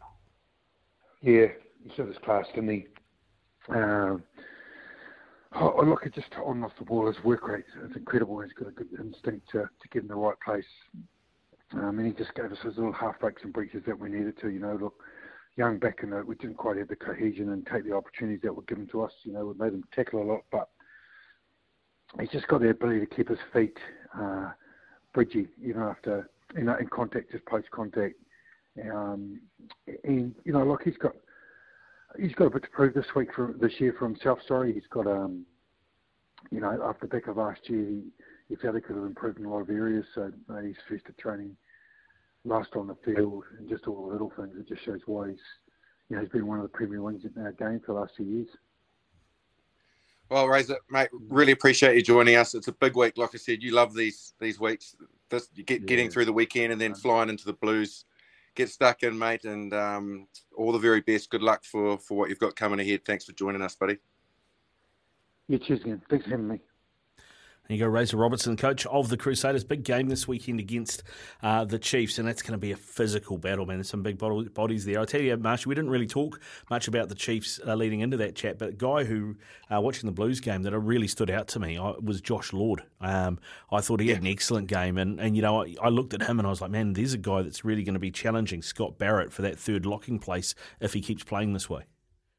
Yeah, 1.20 1.48
he 1.84 1.94
showed 1.96 2.08
his 2.08 2.18
class, 2.24 2.46
didn't 2.54 2.70
he? 2.70 2.86
Um, 3.68 4.22
oh, 5.54 5.82
look, 5.84 6.02
just 6.14 6.28
on 6.44 6.64
off 6.64 6.72
the 6.78 6.84
ball, 6.84 7.06
his 7.06 7.22
work 7.24 7.46
rate 7.46 7.64
is 7.84 7.96
incredible. 7.96 8.40
He's 8.40 8.52
got 8.52 8.68
a 8.68 8.72
good 8.72 8.88
instinct 8.98 9.48
to, 9.52 9.60
to 9.62 9.88
get 9.92 10.02
in 10.02 10.08
the 10.08 10.14
right 10.14 10.36
place 10.44 10.64
um, 11.74 11.98
and 11.98 12.06
he 12.06 12.12
just 12.12 12.34
gave 12.34 12.52
us 12.52 12.58
those 12.62 12.76
little 12.76 12.92
half 12.92 13.18
breaks 13.18 13.42
and 13.42 13.52
breaches 13.52 13.82
that 13.86 13.98
we 13.98 14.08
needed 14.08 14.38
to. 14.40 14.48
You 14.48 14.60
know, 14.60 14.78
look, 14.80 14.94
young 15.56 15.78
back 15.78 16.00
in 16.02 16.26
we 16.26 16.34
didn't 16.36 16.56
quite 16.56 16.76
have 16.76 16.88
the 16.88 16.96
cohesion 16.96 17.50
and 17.52 17.66
take 17.66 17.84
the 17.84 17.94
opportunities 17.94 18.40
that 18.42 18.54
were 18.54 18.62
given 18.62 18.86
to 18.88 19.02
us. 19.02 19.12
You 19.24 19.32
know, 19.32 19.46
we 19.46 19.64
made 19.64 19.74
him 19.74 19.84
tackle 19.94 20.22
a 20.22 20.24
lot, 20.24 20.42
but 20.52 20.68
he's 22.20 22.30
just 22.30 22.48
got 22.48 22.60
the 22.60 22.70
ability 22.70 23.00
to 23.00 23.06
keep 23.06 23.28
his 23.28 23.38
feet 23.52 23.76
uh, 24.18 24.50
bridgy. 25.14 25.48
You 25.60 25.74
know, 25.74 25.88
after 25.88 26.28
you 26.56 26.64
know 26.64 26.76
in 26.76 26.88
contact, 26.88 27.32
just 27.32 27.46
post 27.46 27.70
contact. 27.70 28.14
Um, 28.82 29.40
and 30.04 30.34
you 30.44 30.52
know, 30.52 30.64
look, 30.64 30.82
he's 30.82 30.96
got 30.96 31.14
he's 32.18 32.34
got 32.34 32.46
a 32.46 32.50
bit 32.50 32.62
to 32.62 32.70
prove 32.70 32.94
this 32.94 33.14
week 33.14 33.34
for 33.34 33.54
this 33.60 33.80
year 33.80 33.94
for 33.98 34.06
himself. 34.06 34.38
Sorry, 34.46 34.72
he's 34.72 34.86
got 34.90 35.06
um, 35.06 35.44
you 36.50 36.60
know, 36.60 36.80
after 36.84 37.06
the 37.06 37.14
back 37.14 37.28
of 37.28 37.36
last 37.36 37.68
year, 37.68 37.84
he, 37.84 38.02
he 38.48 38.56
felt 38.56 38.74
he 38.74 38.80
could 38.80 38.96
have 38.96 39.04
improved 39.04 39.38
in 39.38 39.46
a 39.46 39.50
lot 39.50 39.60
of 39.60 39.70
areas. 39.70 40.04
So 40.14 40.30
uh, 40.50 40.60
he's 40.60 40.76
first 40.88 41.04
at 41.08 41.18
training 41.18 41.56
last 42.44 42.70
on 42.76 42.86
the 42.86 42.96
field 43.04 43.44
and 43.58 43.68
just 43.68 43.86
all 43.86 44.06
the 44.06 44.12
little 44.12 44.32
things. 44.36 44.54
It 44.58 44.68
just 44.68 44.84
shows 44.84 45.00
why 45.06 45.30
he's, 45.30 45.38
you 46.08 46.16
know, 46.16 46.22
he's 46.22 46.30
been 46.30 46.46
one 46.46 46.58
of 46.58 46.62
the 46.64 46.68
premier 46.68 47.02
wings 47.02 47.24
in 47.24 47.42
our 47.42 47.52
game 47.52 47.80
for 47.84 47.94
the 47.94 48.00
last 48.00 48.12
few 48.16 48.26
years. 48.26 48.48
Well, 50.30 50.48
Razor, 50.48 50.78
mate, 50.90 51.08
really 51.28 51.52
appreciate 51.52 51.96
you 51.96 52.02
joining 52.02 52.36
us. 52.36 52.54
It's 52.54 52.68
a 52.68 52.72
big 52.72 52.96
week, 52.96 53.18
like 53.18 53.30
I 53.34 53.38
said. 53.38 53.62
You 53.62 53.72
love 53.72 53.94
these 53.94 54.32
these 54.40 54.58
weeks. 54.58 54.96
This 55.28 55.48
get, 55.48 55.80
yeah. 55.80 55.86
getting 55.86 56.10
through 56.10 56.24
the 56.24 56.32
weekend 56.32 56.72
and 56.72 56.80
then 56.80 56.94
flying 56.94 57.28
into 57.28 57.44
the 57.44 57.52
Blues. 57.52 58.04
Get 58.54 58.70
stuck 58.70 59.02
in, 59.02 59.18
mate, 59.18 59.44
and 59.44 59.74
um, 59.74 60.28
all 60.56 60.70
the 60.70 60.78
very 60.78 61.00
best. 61.00 61.30
Good 61.30 61.42
luck 61.42 61.64
for 61.64 61.98
for 61.98 62.16
what 62.16 62.28
you've 62.28 62.38
got 62.38 62.54
coming 62.54 62.80
ahead. 62.80 63.04
Thanks 63.04 63.24
for 63.24 63.32
joining 63.32 63.62
us, 63.62 63.74
buddy. 63.74 63.98
Yeah, 65.48 65.58
cheers 65.58 65.80
again. 65.80 66.02
Thanks 66.08 66.24
for 66.24 66.30
having 66.32 66.48
me. 66.48 66.60
There 67.66 67.78
you 67.78 67.82
go, 67.82 67.88
Razor 67.88 68.18
Robertson, 68.18 68.58
coach 68.58 68.84
of 68.84 69.08
the 69.08 69.16
Crusaders. 69.16 69.64
Big 69.64 69.84
game 69.84 70.08
this 70.10 70.28
weekend 70.28 70.60
against 70.60 71.02
uh, 71.42 71.64
the 71.64 71.78
Chiefs, 71.78 72.18
and 72.18 72.28
that's 72.28 72.42
going 72.42 72.52
to 72.52 72.58
be 72.58 72.72
a 72.72 72.76
physical 72.76 73.38
battle, 73.38 73.64
man. 73.64 73.78
There's 73.78 73.88
some 73.88 74.02
big 74.02 74.18
bodies 74.18 74.84
there. 74.84 75.00
I 75.00 75.06
tell 75.06 75.22
you, 75.22 75.34
Marsh, 75.38 75.64
we 75.64 75.74
didn't 75.74 75.88
really 75.88 76.06
talk 76.06 76.42
much 76.68 76.88
about 76.88 77.08
the 77.08 77.14
Chiefs 77.14 77.58
uh, 77.66 77.74
leading 77.74 78.00
into 78.00 78.18
that 78.18 78.34
chat, 78.34 78.58
but 78.58 78.68
a 78.68 78.72
guy 78.72 79.04
who, 79.04 79.36
uh, 79.74 79.80
watching 79.80 80.06
the 80.06 80.12
Blues 80.12 80.40
game, 80.40 80.62
that 80.64 80.78
really 80.78 81.08
stood 81.08 81.30
out 81.30 81.48
to 81.48 81.58
me 81.58 81.78
was 82.02 82.20
Josh 82.20 82.52
Lord. 82.52 82.82
Um, 83.00 83.38
I 83.72 83.80
thought 83.80 84.00
he 84.00 84.10
had 84.10 84.20
an 84.20 84.26
excellent 84.26 84.68
game, 84.68 84.98
and, 84.98 85.18
and 85.18 85.34
you 85.34 85.40
know, 85.40 85.62
I, 85.62 85.74
I, 85.80 85.88
looked 85.88 86.12
at 86.12 86.20
him 86.20 86.38
and 86.38 86.46
I 86.46 86.50
was 86.50 86.60
like, 86.60 86.70
man, 86.70 86.92
there's 86.92 87.14
a 87.14 87.18
guy 87.18 87.40
that's 87.40 87.64
really 87.64 87.82
going 87.82 87.94
to 87.94 88.00
be 88.00 88.10
challenging 88.10 88.60
Scott 88.60 88.98
Barrett 88.98 89.32
for 89.32 89.40
that 89.40 89.58
third 89.58 89.86
locking 89.86 90.18
place 90.18 90.54
if 90.80 90.92
he 90.92 91.00
keeps 91.00 91.24
playing 91.24 91.54
this 91.54 91.70
way. 91.70 91.84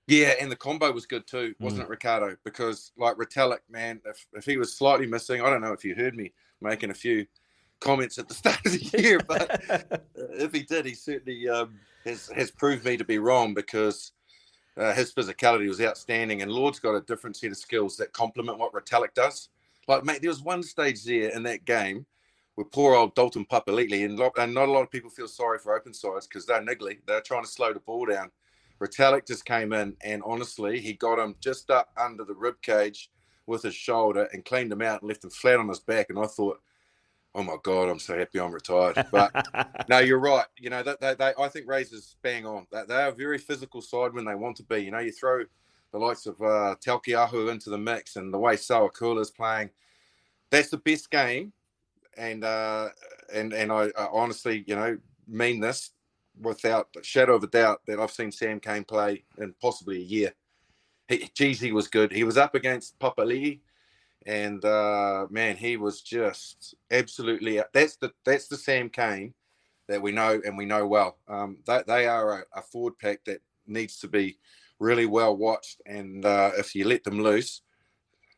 Yeah, 0.07 0.33
and 0.39 0.51
the 0.51 0.55
combo 0.55 0.91
was 0.91 1.07
good 1.07 1.25
too, 1.25 1.55
wasn't 1.59 1.81
mm. 1.81 1.85
it, 1.85 1.89
Riccardo? 1.89 2.35
Because 2.43 2.91
like 2.97 3.15
Retallick, 3.15 3.59
man, 3.69 4.01
if, 4.05 4.27
if 4.33 4.45
he 4.45 4.57
was 4.57 4.73
slightly 4.73 5.07
missing, 5.07 5.41
I 5.41 5.49
don't 5.49 5.61
know 5.61 5.73
if 5.73 5.83
you 5.83 5.95
heard 5.95 6.15
me 6.15 6.31
making 6.61 6.91
a 6.91 6.95
few 6.95 7.25
comments 7.79 8.17
at 8.19 8.27
the 8.27 8.33
start 8.35 8.59
of 8.65 8.71
the 8.73 8.99
year, 9.01 9.19
but 9.27 9.61
if 10.15 10.53
he 10.53 10.61
did, 10.61 10.85
he 10.85 10.93
certainly 10.93 11.49
um, 11.49 11.79
has 12.05 12.29
has 12.29 12.51
proved 12.51 12.85
me 12.85 12.97
to 12.97 13.03
be 13.03 13.17
wrong 13.17 13.55
because 13.55 14.11
uh, 14.77 14.93
his 14.93 15.11
physicality 15.11 15.67
was 15.67 15.81
outstanding, 15.81 16.43
and 16.43 16.51
Lord's 16.51 16.79
got 16.79 16.93
a 16.93 17.01
different 17.01 17.35
set 17.35 17.51
of 17.51 17.57
skills 17.57 17.97
that 17.97 18.13
complement 18.13 18.59
what 18.59 18.73
Retallick 18.73 19.13
does. 19.15 19.49
Like, 19.87 20.03
mate, 20.03 20.21
there 20.21 20.29
was 20.29 20.41
one 20.41 20.61
stage 20.61 21.03
there 21.03 21.29
in 21.29 21.43
that 21.43 21.65
game 21.65 22.05
with 22.57 22.71
poor 22.71 22.95
old 22.95 23.15
Dalton 23.15 23.45
Papali'i, 23.45 24.05
and, 24.05 24.19
and 24.37 24.53
not 24.53 24.69
a 24.69 24.71
lot 24.71 24.83
of 24.83 24.91
people 24.91 25.09
feel 25.09 25.27
sorry 25.27 25.57
for 25.57 25.75
open 25.75 25.95
sides 25.95 26.27
because 26.27 26.45
they're 26.45 26.61
niggly. 26.61 26.99
They're 27.07 27.21
trying 27.21 27.43
to 27.43 27.49
slow 27.49 27.73
the 27.73 27.79
ball 27.79 28.05
down 28.05 28.29
Retallick 28.81 29.25
just 29.27 29.45
came 29.45 29.73
in 29.73 29.95
and 30.01 30.21
honestly, 30.25 30.79
he 30.79 30.93
got 30.93 31.19
him 31.19 31.35
just 31.39 31.69
up 31.69 31.89
under 31.97 32.23
the 32.23 32.33
rib 32.35 32.61
cage 32.61 33.09
with 33.47 33.63
his 33.63 33.75
shoulder 33.75 34.27
and 34.33 34.43
cleaned 34.43 34.71
him 34.71 34.81
out 34.81 35.01
and 35.01 35.09
left 35.09 35.23
him 35.23 35.29
flat 35.29 35.59
on 35.59 35.69
his 35.69 35.79
back. 35.79 36.07
And 36.09 36.19
I 36.19 36.25
thought, 36.25 36.59
oh 37.33 37.43
my 37.43 37.55
god, 37.63 37.89
I'm 37.89 37.99
so 37.99 38.17
happy 38.17 38.39
I'm 38.39 38.51
retired. 38.51 39.05
But 39.11 39.85
no, 39.89 39.99
you're 39.99 40.19
right. 40.19 40.45
You 40.57 40.69
know 40.69 40.83
that 40.83 40.99
they, 40.99 41.13
they, 41.13 41.33
I 41.37 41.47
think 41.47 41.67
Razors 41.67 42.17
bang 42.21 42.45
on. 42.45 42.65
They, 42.71 42.83
they 42.87 42.95
are 42.95 43.09
a 43.09 43.15
very 43.15 43.37
physical 43.37 43.81
side 43.81 44.13
when 44.13 44.25
they 44.25 44.35
want 44.35 44.57
to 44.57 44.63
be. 44.63 44.79
You 44.79 44.91
know, 44.91 44.99
you 44.99 45.11
throw 45.11 45.43
the 45.91 45.99
likes 45.99 46.25
of 46.25 46.41
uh, 46.41 46.75
Taukei'aho 46.85 47.51
into 47.51 47.69
the 47.69 47.77
mix 47.77 48.15
and 48.15 48.33
the 48.33 48.39
way 48.39 48.55
Sowakula 48.55 49.21
is 49.21 49.31
playing. 49.31 49.69
That's 50.49 50.69
the 50.69 50.77
best 50.77 51.09
game, 51.11 51.53
and 52.17 52.43
uh, 52.43 52.89
and 53.33 53.53
and 53.53 53.71
I, 53.71 53.85
I 53.97 54.07
honestly, 54.11 54.63
you 54.67 54.75
know, 54.75 54.97
mean 55.27 55.59
this 55.59 55.91
without 56.41 56.89
a 56.99 57.03
shadow 57.03 57.35
of 57.35 57.43
a 57.43 57.47
doubt 57.47 57.81
that 57.87 57.99
I've 57.99 58.11
seen 58.11 58.31
Sam 58.31 58.59
Cane 58.59 58.83
play 58.83 59.23
in 59.37 59.53
possibly 59.61 59.97
a 59.97 60.05
year. 60.05 60.33
He, 61.07 61.29
geez, 61.33 61.59
he 61.59 61.71
was 61.71 61.87
good. 61.87 62.11
He 62.11 62.23
was 62.23 62.37
up 62.37 62.55
against 62.55 62.97
Papali'i, 62.99 63.59
and 64.25 64.63
uh, 64.65 65.27
man, 65.29 65.55
he 65.55 65.77
was 65.77 66.01
just 66.01 66.75
absolutely. 66.91 67.61
That's 67.73 67.97
the 67.97 68.11
that's 68.25 68.47
the 68.47 68.57
Sam 68.57 68.89
Cane 68.89 69.33
that 69.87 70.01
we 70.01 70.11
know 70.11 70.41
and 70.43 70.57
we 70.57 70.65
know 70.65 70.87
well. 70.87 71.17
Um, 71.27 71.57
they, 71.67 71.81
they 71.85 72.07
are 72.07 72.39
a, 72.39 72.59
a 72.59 72.61
forward 72.61 72.97
pack 72.99 73.23
that 73.25 73.41
needs 73.67 73.99
to 73.99 74.07
be 74.07 74.37
really 74.79 75.05
well 75.05 75.37
watched, 75.37 75.81
and 75.85 76.25
uh, 76.25 76.51
if 76.57 76.75
you 76.75 76.87
let 76.87 77.03
them 77.03 77.21
loose, 77.21 77.61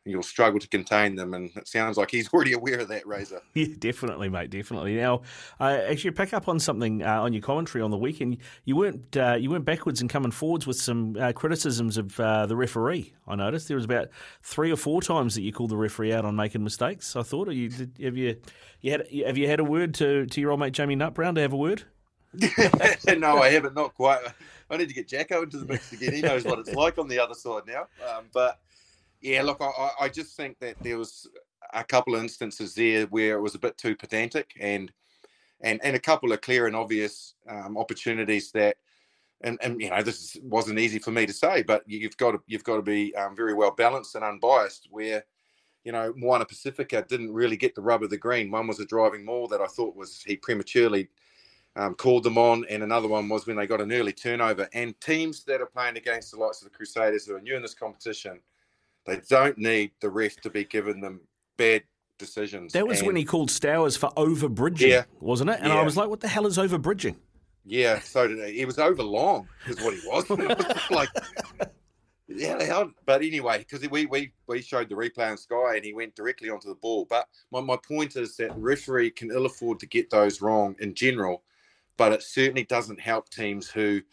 you'll 0.04 0.22
struggle 0.22 0.58
to 0.58 0.68
contain 0.68 1.14
them. 1.14 1.34
And 1.34 1.50
it 1.56 1.68
sounds 1.68 1.96
like 1.96 2.10
he's 2.10 2.28
already 2.32 2.52
aware 2.52 2.80
of 2.80 2.88
that, 2.88 3.06
Razor. 3.06 3.42
Yeah, 3.54 3.66
definitely, 3.78 4.28
mate, 4.28 4.50
definitely. 4.50 4.94
Now, 4.94 5.22
uh, 5.58 5.80
actually, 5.88 6.12
pick 6.12 6.32
up 6.32 6.48
on 6.48 6.60
something 6.60 7.02
uh, 7.02 7.22
on 7.22 7.32
your 7.32 7.42
commentary 7.42 7.82
on 7.82 7.90
the 7.90 7.96
weekend. 7.96 8.38
You 8.64 8.76
weren't 8.76 9.16
uh, 9.16 9.36
you 9.38 9.50
weren't 9.50 9.64
backwards 9.64 10.00
and 10.00 10.08
coming 10.08 10.30
forwards 10.30 10.66
with 10.66 10.76
some 10.76 11.16
uh, 11.18 11.32
criticisms 11.32 11.96
of 11.96 12.18
uh, 12.20 12.46
the 12.46 12.54
referee. 12.54 13.14
I 13.26 13.34
noticed 13.34 13.66
there 13.66 13.76
was 13.76 13.84
about 13.84 14.08
three 14.42 14.70
or 14.70 14.76
four 14.76 15.02
times 15.02 15.34
that 15.34 15.42
you 15.42 15.52
called 15.52 15.70
the 15.70 15.76
referee 15.76 16.12
out 16.12 16.24
on 16.24 16.36
making 16.36 16.62
mistakes. 16.62 17.16
I 17.16 17.22
thought, 17.22 17.48
you 17.48 17.68
did, 17.68 17.98
have 18.00 18.16
you 18.16 18.36
you 18.80 18.92
had 18.92 19.06
have 19.26 19.36
you 19.36 19.48
had 19.48 19.60
a 19.60 19.64
word 19.64 19.94
to, 19.94 20.26
to 20.26 20.40
your 20.40 20.52
old 20.52 20.60
mate 20.60 20.72
Jamie 20.72 20.96
Nutbrown 20.96 21.34
to 21.34 21.40
have 21.40 21.52
a 21.52 21.56
word? 21.56 21.82
no, 23.18 23.38
I 23.38 23.48
haven't. 23.50 23.74
Not 23.74 23.94
quite. 23.94 24.20
I 24.70 24.76
need 24.76 24.88
to 24.88 24.94
get 24.94 25.08
Jacko 25.08 25.42
into 25.42 25.58
the 25.58 25.66
mix 25.66 25.92
again. 25.92 26.12
He 26.12 26.20
knows 26.20 26.44
what 26.44 26.58
it's 26.58 26.72
like 26.74 26.98
on 26.98 27.08
the 27.08 27.18
other 27.18 27.34
side 27.34 27.62
now. 27.66 27.86
Um, 28.06 28.24
but 28.32 28.60
yeah, 29.20 29.42
look, 29.42 29.58
I, 29.60 29.90
I 30.00 30.08
just 30.08 30.36
think 30.36 30.58
that 30.60 30.76
there 30.80 30.98
was 30.98 31.28
a 31.74 31.84
couple 31.84 32.14
of 32.14 32.22
instances 32.22 32.74
there 32.74 33.06
where 33.06 33.36
it 33.36 33.40
was 33.40 33.54
a 33.54 33.58
bit 33.58 33.76
too 33.76 33.96
pedantic, 33.96 34.52
and 34.60 34.92
and 35.60 35.80
and 35.82 35.96
a 35.96 36.00
couple 36.00 36.32
of 36.32 36.40
clear 36.40 36.66
and 36.66 36.76
obvious 36.76 37.34
um, 37.48 37.76
opportunities 37.76 38.52
that, 38.52 38.76
and 39.42 39.58
and 39.62 39.80
you 39.80 39.90
know 39.90 40.02
this 40.02 40.36
wasn't 40.42 40.78
easy 40.78 40.98
for 40.98 41.10
me 41.10 41.26
to 41.26 41.32
say, 41.32 41.62
but 41.62 41.82
you've 41.86 42.16
got 42.16 42.32
to 42.32 42.40
you've 42.46 42.64
got 42.64 42.76
to 42.76 42.82
be 42.82 43.14
um, 43.16 43.34
very 43.34 43.54
well 43.54 43.72
balanced 43.72 44.14
and 44.14 44.24
unbiased. 44.24 44.88
Where 44.90 45.24
you 45.84 45.92
know 45.92 46.12
Moana 46.16 46.44
Pacifica 46.44 47.04
didn't 47.08 47.32
really 47.32 47.56
get 47.56 47.74
the 47.74 47.82
rub 47.82 48.02
of 48.02 48.10
the 48.10 48.18
green. 48.18 48.50
One 48.50 48.66
was 48.66 48.80
a 48.80 48.86
driving 48.86 49.24
maul 49.24 49.48
that 49.48 49.60
I 49.60 49.66
thought 49.66 49.96
was 49.96 50.22
he 50.22 50.36
prematurely 50.36 51.08
um, 51.74 51.94
called 51.96 52.22
them 52.22 52.38
on, 52.38 52.64
and 52.70 52.84
another 52.84 53.08
one 53.08 53.28
was 53.28 53.48
when 53.48 53.56
they 53.56 53.66
got 53.66 53.80
an 53.80 53.92
early 53.92 54.12
turnover. 54.12 54.68
And 54.72 54.98
teams 55.00 55.42
that 55.44 55.60
are 55.60 55.66
playing 55.66 55.96
against 55.96 56.30
the 56.30 56.38
likes 56.38 56.62
of 56.62 56.70
the 56.70 56.76
Crusaders 56.76 57.26
who 57.26 57.34
are 57.34 57.40
new 57.40 57.56
in 57.56 57.62
this 57.62 57.74
competition 57.74 58.40
they 59.08 59.20
don't 59.28 59.58
need 59.58 59.92
the 60.00 60.10
ref 60.10 60.36
to 60.42 60.50
be 60.50 60.64
giving 60.64 61.00
them 61.00 61.20
bad 61.56 61.82
decisions. 62.18 62.72
That 62.72 62.86
was 62.86 62.98
and, 62.98 63.06
when 63.06 63.16
he 63.16 63.24
called 63.24 63.50
Stowers 63.50 63.96
for 63.96 64.10
overbridging, 64.16 64.88
yeah, 64.88 65.04
wasn't 65.20 65.50
it? 65.50 65.60
And 65.60 65.72
yeah. 65.72 65.80
I 65.80 65.82
was 65.82 65.96
like, 65.96 66.08
what 66.08 66.20
the 66.20 66.28
hell 66.28 66.46
is 66.46 66.58
overbridging? 66.58 67.16
Yeah, 67.64 68.00
so 68.00 68.26
did 68.28 68.54
he. 68.54 68.64
Was 68.64 68.78
over 68.78 69.02
long, 69.02 69.48
is 69.66 69.80
what 69.82 69.94
he 69.94 70.06
was 70.06 70.28
like, 70.90 71.08
yeah, 72.26 72.62
hell. 72.62 72.90
But 73.04 73.22
anyway, 73.22 73.58
because 73.58 73.88
we, 73.90 74.06
we, 74.06 74.32
we 74.46 74.62
showed 74.62 74.88
the 74.88 74.94
replay 74.94 75.30
on 75.30 75.36
Sky 75.36 75.76
and 75.76 75.84
he 75.84 75.92
went 75.92 76.14
directly 76.14 76.50
onto 76.50 76.68
the 76.68 76.74
ball. 76.74 77.06
But 77.08 77.28
my, 77.50 77.60
my 77.60 77.76
point 77.76 78.16
is 78.16 78.36
that 78.36 78.56
referee 78.56 79.10
can 79.10 79.30
ill 79.30 79.46
afford 79.46 79.80
to 79.80 79.86
get 79.86 80.08
those 80.10 80.40
wrong 80.40 80.76
in 80.80 80.94
general, 80.94 81.42
but 81.98 82.12
it 82.12 82.22
certainly 82.22 82.64
doesn't 82.64 83.00
help 83.00 83.28
teams 83.30 83.68
who– 83.68 84.02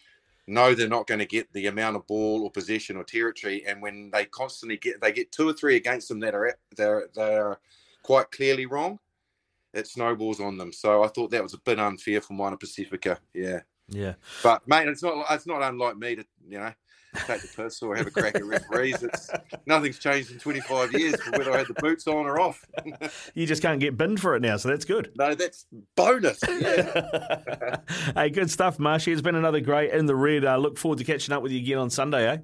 know 0.48 0.74
they're 0.74 0.88
not 0.88 1.08
going 1.08 1.20
to 1.20 1.26
get 1.26 1.52
the 1.54 1.68
amount 1.68 1.96
of 1.96 2.08
ball 2.08 2.44
or 2.44 2.52
possession 2.52 2.98
or 2.98 3.04
territory, 3.04 3.64
and 3.68 3.82
when 3.82 4.12
they 4.12 4.26
constantly 4.26 4.78
get 4.78 5.02
they 5.02 5.12
get 5.12 5.32
two 5.32 5.48
or 5.48 5.54
three 5.54 5.76
against 5.76 6.08
them 6.08 6.20
that 6.20 6.36
are 6.36 6.58
they're 6.76 7.08
they're 7.16 7.60
quite 8.04 8.32
clearly 8.32 8.66
wrong, 8.66 9.00
it 9.74 9.88
snowballs 9.88 10.40
on 10.40 10.58
them. 10.58 10.72
So 10.72 11.04
I 11.04 11.08
thought 11.08 11.32
that 11.32 11.44
was 11.44 11.54
a 11.54 11.60
bit 11.60 11.80
unfair 11.80 12.22
from 12.22 12.38
Moana 12.38 12.58
Pacifica. 12.58 13.20
Yeah. 13.34 13.62
Yeah. 13.88 14.14
But 14.44 14.68
mate, 14.68 14.88
it's 14.88 15.04
not 15.04 15.26
it's 15.30 15.48
not 15.48 15.62
unlike 15.62 15.98
me 15.98 16.16
to 16.16 16.26
you 16.48 16.60
know 16.60 16.74
take 17.22 17.42
the 17.42 17.64
piss 17.64 17.82
or 17.82 17.96
have 17.96 18.08
a 18.08 18.12
crack 18.12 18.36
at 18.36 18.46
referees. 18.46 19.04
It's 19.04 19.30
nothing's 19.66 20.00
changed 20.00 20.32
in 20.32 20.40
25 20.40 20.94
years 20.94 21.22
for 21.22 21.32
whether 21.32 21.52
I 21.52 21.60
had 21.60 21.68
the 21.68 21.74
boots 21.76 22.08
on 22.08 22.26
or 22.26 22.40
off. 22.40 22.66
you 23.34 23.46
just 23.46 23.62
can't 23.62 23.80
get 23.80 23.98
binned 23.98 24.20
for 24.20 24.36
it 24.36 24.42
now, 24.42 24.58
so 24.58 24.70
that's 24.70 24.86
good. 24.86 25.12
No, 25.18 25.36
that's 25.36 25.66
bonus. 25.96 26.40
Yeah. 26.56 27.78
hey, 28.16 28.30
good 28.30 28.50
stuff, 28.50 28.80
Marshy. 28.80 29.12
It's 29.12 29.22
been 29.22 29.36
another 29.36 29.60
great 29.60 29.92
in 29.92 30.06
the 30.06 30.16
red. 30.16 30.46
I 30.46 30.56
uh, 30.56 30.58
look 30.58 30.78
forward 30.78 31.00
to 31.00 31.04
catching 31.04 31.34
up 31.34 31.44
with 31.44 31.52
you 31.52 31.60
again 31.60 31.78
on 31.78 31.90
Sunday, 31.90 32.28
eh? 32.28 32.38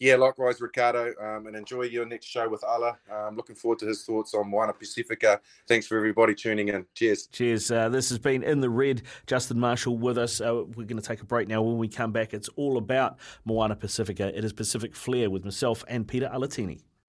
Yeah, 0.00 0.16
likewise, 0.16 0.60
Riccardo, 0.60 1.14
um, 1.20 1.46
and 1.46 1.54
enjoy 1.54 1.82
your 1.82 2.04
next 2.04 2.26
show 2.26 2.48
with 2.48 2.64
Allah. 2.64 2.98
Um, 3.10 3.36
looking 3.36 3.54
forward 3.54 3.78
to 3.78 3.86
his 3.86 4.04
thoughts 4.04 4.34
on 4.34 4.50
Moana 4.50 4.72
Pacifica. 4.72 5.40
Thanks 5.68 5.86
for 5.86 5.96
everybody 5.96 6.34
tuning 6.34 6.68
in. 6.68 6.84
Cheers. 6.94 7.28
Cheers. 7.28 7.70
Uh, 7.70 7.88
this 7.88 8.08
has 8.08 8.18
been 8.18 8.42
In 8.42 8.60
the 8.60 8.70
Red. 8.70 9.02
Justin 9.26 9.58
Marshall 9.60 9.96
with 9.96 10.18
us. 10.18 10.40
Uh, 10.40 10.64
we're 10.74 10.84
going 10.84 11.00
to 11.00 11.02
take 11.02 11.22
a 11.22 11.24
break 11.24 11.48
now. 11.48 11.62
When 11.62 11.78
we 11.78 11.88
come 11.88 12.10
back, 12.12 12.34
it's 12.34 12.48
all 12.56 12.76
about 12.76 13.18
Moana 13.44 13.76
Pacifica. 13.76 14.36
It 14.36 14.44
is 14.44 14.52
Pacific 14.52 14.96
Flair 14.96 15.30
with 15.30 15.44
myself 15.44 15.84
and 15.86 16.06
Peter 16.06 16.30
Alatini. 16.32 16.82